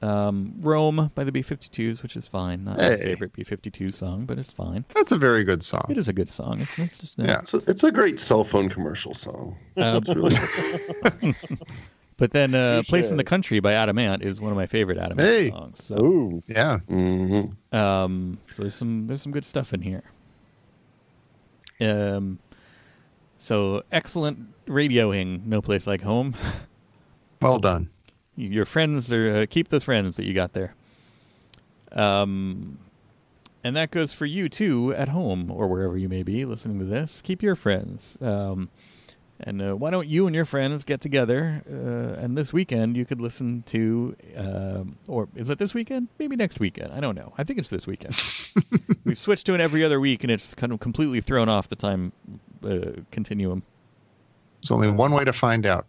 um, 0.00 0.56
"Rome" 0.60 1.10
by 1.14 1.22
the 1.22 1.30
B52s, 1.30 2.02
which 2.02 2.16
is 2.16 2.26
fine. 2.26 2.64
Not 2.64 2.78
my 2.78 2.82
Hey. 2.82 2.96
favorite 2.96 3.32
B52 3.32 3.92
song, 3.92 4.26
but 4.26 4.38
it's 4.38 4.52
fine. 4.52 4.84
That's 4.94 5.12
a 5.12 5.18
very 5.18 5.44
good 5.44 5.62
song. 5.62 5.86
It 5.88 5.98
is 5.98 6.08
a 6.08 6.12
good 6.12 6.30
song. 6.30 6.60
It's, 6.60 6.76
it's 6.78 6.98
just 6.98 7.18
Yeah. 7.18 7.38
It's 7.40 7.54
a, 7.54 7.58
it's 7.68 7.84
a 7.84 7.92
great 7.92 8.18
cell 8.18 8.42
phone 8.42 8.68
commercial 8.68 9.14
song. 9.14 9.56
Uh, 9.76 10.00
It's 10.02 10.14
really 10.14 10.34
but 12.18 12.32
then 12.32 12.54
uh, 12.54 12.82
"Place 12.88 13.10
in 13.10 13.16
the 13.16 13.24
Country" 13.24 13.60
by 13.60 13.72
Adam 13.72 13.98
Ant 13.98 14.22
is 14.22 14.40
one 14.40 14.50
of 14.50 14.56
my 14.56 14.66
favorite 14.66 14.98
Adam 14.98 15.20
Ant 15.20 15.28
Hey. 15.28 15.50
songs. 15.50 15.84
So, 15.84 15.96
Ooh. 15.98 16.42
Yeah. 16.48 16.78
hmm 16.88 17.42
um, 17.72 18.38
so 18.50 18.62
there's 18.64 18.74
some 18.74 19.06
there's 19.06 19.22
some 19.22 19.32
good 19.32 19.46
stuff 19.46 19.72
in 19.72 19.82
here. 19.82 20.02
Um, 21.80 22.38
so 23.42 23.82
excellent 23.90 24.38
radioing, 24.66 25.44
"No 25.46 25.60
Place 25.60 25.86
Like 25.86 26.02
Home." 26.02 26.34
Well 27.40 27.58
done. 27.58 27.90
Your 28.36 28.64
friends 28.64 29.12
are 29.12 29.42
uh, 29.42 29.46
keep 29.50 29.68
those 29.68 29.82
friends 29.82 30.14
that 30.14 30.26
you 30.26 30.32
got 30.32 30.52
there. 30.52 30.76
Um, 31.90 32.78
and 33.64 33.74
that 33.74 33.90
goes 33.90 34.12
for 34.12 34.26
you 34.26 34.48
too 34.48 34.94
at 34.94 35.08
home 35.08 35.50
or 35.50 35.66
wherever 35.66 35.98
you 35.98 36.08
may 36.08 36.22
be 36.22 36.44
listening 36.44 36.78
to 36.78 36.84
this. 36.84 37.20
Keep 37.22 37.42
your 37.42 37.56
friends. 37.56 38.16
Um, 38.20 38.68
and 39.40 39.60
uh, 39.60 39.74
why 39.74 39.90
don't 39.90 40.06
you 40.06 40.26
and 40.26 40.36
your 40.36 40.44
friends 40.44 40.84
get 40.84 41.00
together? 41.00 41.64
Uh, 41.68 42.22
and 42.22 42.38
this 42.38 42.52
weekend 42.52 42.96
you 42.96 43.04
could 43.04 43.20
listen 43.20 43.64
to, 43.66 44.14
um, 44.36 44.96
or 45.08 45.28
is 45.34 45.50
it 45.50 45.58
this 45.58 45.74
weekend? 45.74 46.06
Maybe 46.20 46.36
next 46.36 46.60
weekend. 46.60 46.92
I 46.92 47.00
don't 47.00 47.16
know. 47.16 47.32
I 47.38 47.42
think 47.42 47.58
it's 47.58 47.68
this 47.68 47.88
weekend. 47.88 48.14
We've 49.04 49.18
switched 49.18 49.46
to 49.46 49.54
an 49.54 49.60
every 49.60 49.84
other 49.84 49.98
week, 49.98 50.22
and 50.22 50.30
it's 50.30 50.54
kind 50.54 50.72
of 50.72 50.78
completely 50.78 51.20
thrown 51.20 51.48
off 51.48 51.68
the 51.68 51.76
time 51.76 52.12
uh, 52.64 53.00
continuum. 53.10 53.62
There's 54.60 54.70
only 54.70 54.90
one 54.90 55.12
way 55.12 55.24
to 55.24 55.32
find 55.32 55.66
out. 55.66 55.86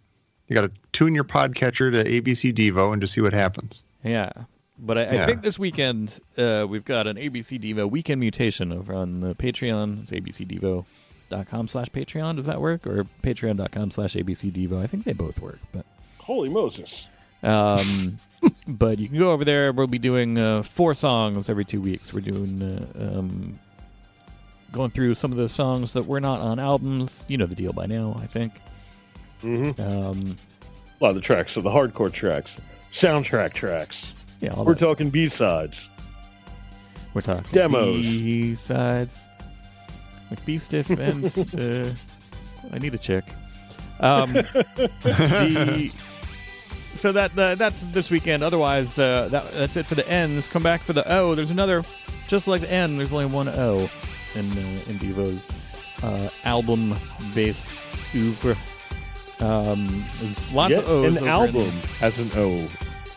You 0.48 0.56
got 0.56 0.62
to 0.62 0.72
tune 0.92 1.16
your 1.16 1.24
podcatcher 1.24 1.92
to 1.92 2.04
ABC 2.04 2.54
Devo 2.54 2.92
and 2.92 3.02
just 3.02 3.14
see 3.14 3.22
what 3.22 3.34
happens. 3.34 3.84
Yeah. 4.04 4.32
But 4.80 4.98
I, 4.98 5.24
I 5.24 5.26
think 5.26 5.42
this 5.44 5.58
weekend 5.58 6.20
uh, 6.38 6.66
we've 6.68 6.84
got 6.84 7.08
an 7.08 7.16
ABC 7.18 7.62
Devo 7.62 7.90
weekend 7.90 8.20
mutation 8.20 8.74
over 8.74 8.94
on 8.94 9.22
the 9.22 9.36
Patreon. 9.36 10.02
It's 10.02 10.12
abcdevo.com 10.12 11.68
slash 11.68 11.88
Patreon. 11.90 12.36
Does 12.36 12.48
that 12.48 12.60
work? 12.60 12.86
Or 12.86 13.06
patreon.com 13.22 13.92
slash 13.92 14.16
abcdevo. 14.16 14.82
I 14.82 14.88
think 14.88 15.06
they 15.06 15.14
both 15.14 15.40
work. 15.40 15.60
But 15.72 15.86
Holy 16.18 16.50
Moses. 16.50 17.08
um, 17.44 18.20
but 18.68 19.00
you 19.00 19.08
can 19.08 19.18
go 19.18 19.32
over 19.32 19.46
there. 19.46 19.72
We'll 19.72 19.88
be 19.88 20.00
doing 20.00 20.38
uh, 20.38 20.64
four 20.64 20.94
songs 20.96 21.50
every 21.50 21.66
two 21.66 21.80
weeks. 21.80 22.14
We're 22.14 22.22
doing 22.22 22.62
uh, 22.62 23.20
um, 23.20 23.60
going 24.74 24.92
through 24.92 25.16
some 25.16 25.32
of 25.32 25.38
the 25.38 25.48
songs 25.48 25.94
that 25.94 26.06
were 26.06 26.20
not 26.20 26.42
on 26.42 26.60
albums. 26.60 27.24
You 27.30 27.38
know 27.38 27.46
the 27.46 27.56
deal 27.56 27.72
by 27.72 27.86
now, 27.86 28.18
I 28.22 28.26
think. 28.26 28.54
Mm-hmm. 29.42 29.82
Um, 29.82 30.36
A 31.00 31.04
lot 31.04 31.10
of 31.10 31.16
the 31.16 31.22
tracks 31.22 31.56
are 31.56 31.62
the 31.62 31.70
hardcore 31.70 32.12
tracks, 32.12 32.52
soundtrack 32.92 33.54
tracks. 33.54 34.14
yeah, 34.42 34.52
all 34.52 34.66
We're 34.66 34.76
talking 34.76 35.10
B 35.10 35.30
sides. 35.30 35.88
We're 37.14 37.22
talking 37.22 37.46
Demos. 37.52 37.98
B-sides. 37.98 39.20
McBee 40.32 40.60
stiff 40.60 40.90
and 40.90 41.26
uh, 41.60 42.74
I 42.74 42.80
need 42.80 42.96
a 42.96 42.98
check. 42.98 43.24
Um, 44.00 44.34
the, 45.04 45.92
so 46.96 47.12
that 47.12 47.38
uh, 47.38 47.54
that's 47.54 47.82
this 47.92 48.10
weekend. 48.10 48.42
Otherwise, 48.42 48.98
uh, 48.98 49.28
that, 49.30 49.52
that's 49.52 49.78
it 49.78 49.86
for 49.86 49.94
the 49.94 50.10
N's. 50.10 50.48
Come 50.48 50.64
back 50.64 50.82
for 50.82 50.94
the 50.94 51.08
O. 51.14 51.36
There's 51.36 51.52
another, 51.52 51.84
just 52.28 52.48
like 52.48 52.62
the 52.62 52.72
N. 52.72 52.98
There's 52.98 53.14
only 53.14 53.28
one 53.28 53.48
O 53.48 53.88
in 54.36 54.46
uh, 54.52 54.90
in 54.90 54.98
Devo's 54.98 55.50
uh, 56.04 56.30
album-based 56.46 57.66
oeuvre. 58.16 58.56
Um, 59.42 60.06
there's 60.20 60.54
lots 60.54 60.72
Yet 60.72 60.84
of 60.84 60.90
O's. 60.90 61.16
an 61.22 61.28
album 61.28 61.62
in- 61.62 61.72
has 62.00 62.18
an 62.20 62.30
O. 62.40 62.68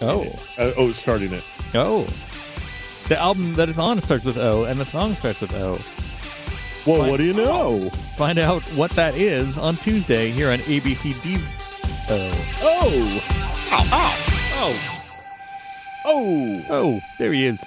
Oh. 0.03 0.25
Uh, 0.59 0.73
O 0.77 0.89
starting 0.93 1.33
it. 1.33 1.45
Oh. 1.75 2.03
The 3.09 3.17
album 3.19 3.55
that 3.55 3.69
it's 3.69 3.79
on 3.79 4.01
starts 4.01 4.25
with 4.25 4.37
O, 4.39 4.65
and 4.65 4.79
the 4.79 4.85
song 4.85 5.15
starts 5.15 5.41
with 5.41 5.55
O. 5.55 5.73
Well, 6.91 7.01
Fine. 7.03 7.11
what 7.11 7.17
do 7.19 7.25
you 7.25 7.35
know? 7.35 7.89
Find 8.17 8.39
out 8.39 8.63
what 8.71 8.91
that 8.93 9.17
is 9.17 9.59
on 9.59 9.77
Tuesday 9.77 10.31
here 10.31 10.51
on 10.51 10.59
ABCD. 10.61 11.39
Oh. 12.09 12.33
Oh, 12.63 13.33
Oh. 14.59 14.75
oh, 16.07 16.63
Oh, 16.71 17.01
there 17.19 17.33
he 17.33 17.45
is. 17.47 17.63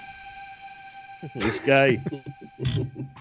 this 1.35 1.59
guy. 1.59 1.99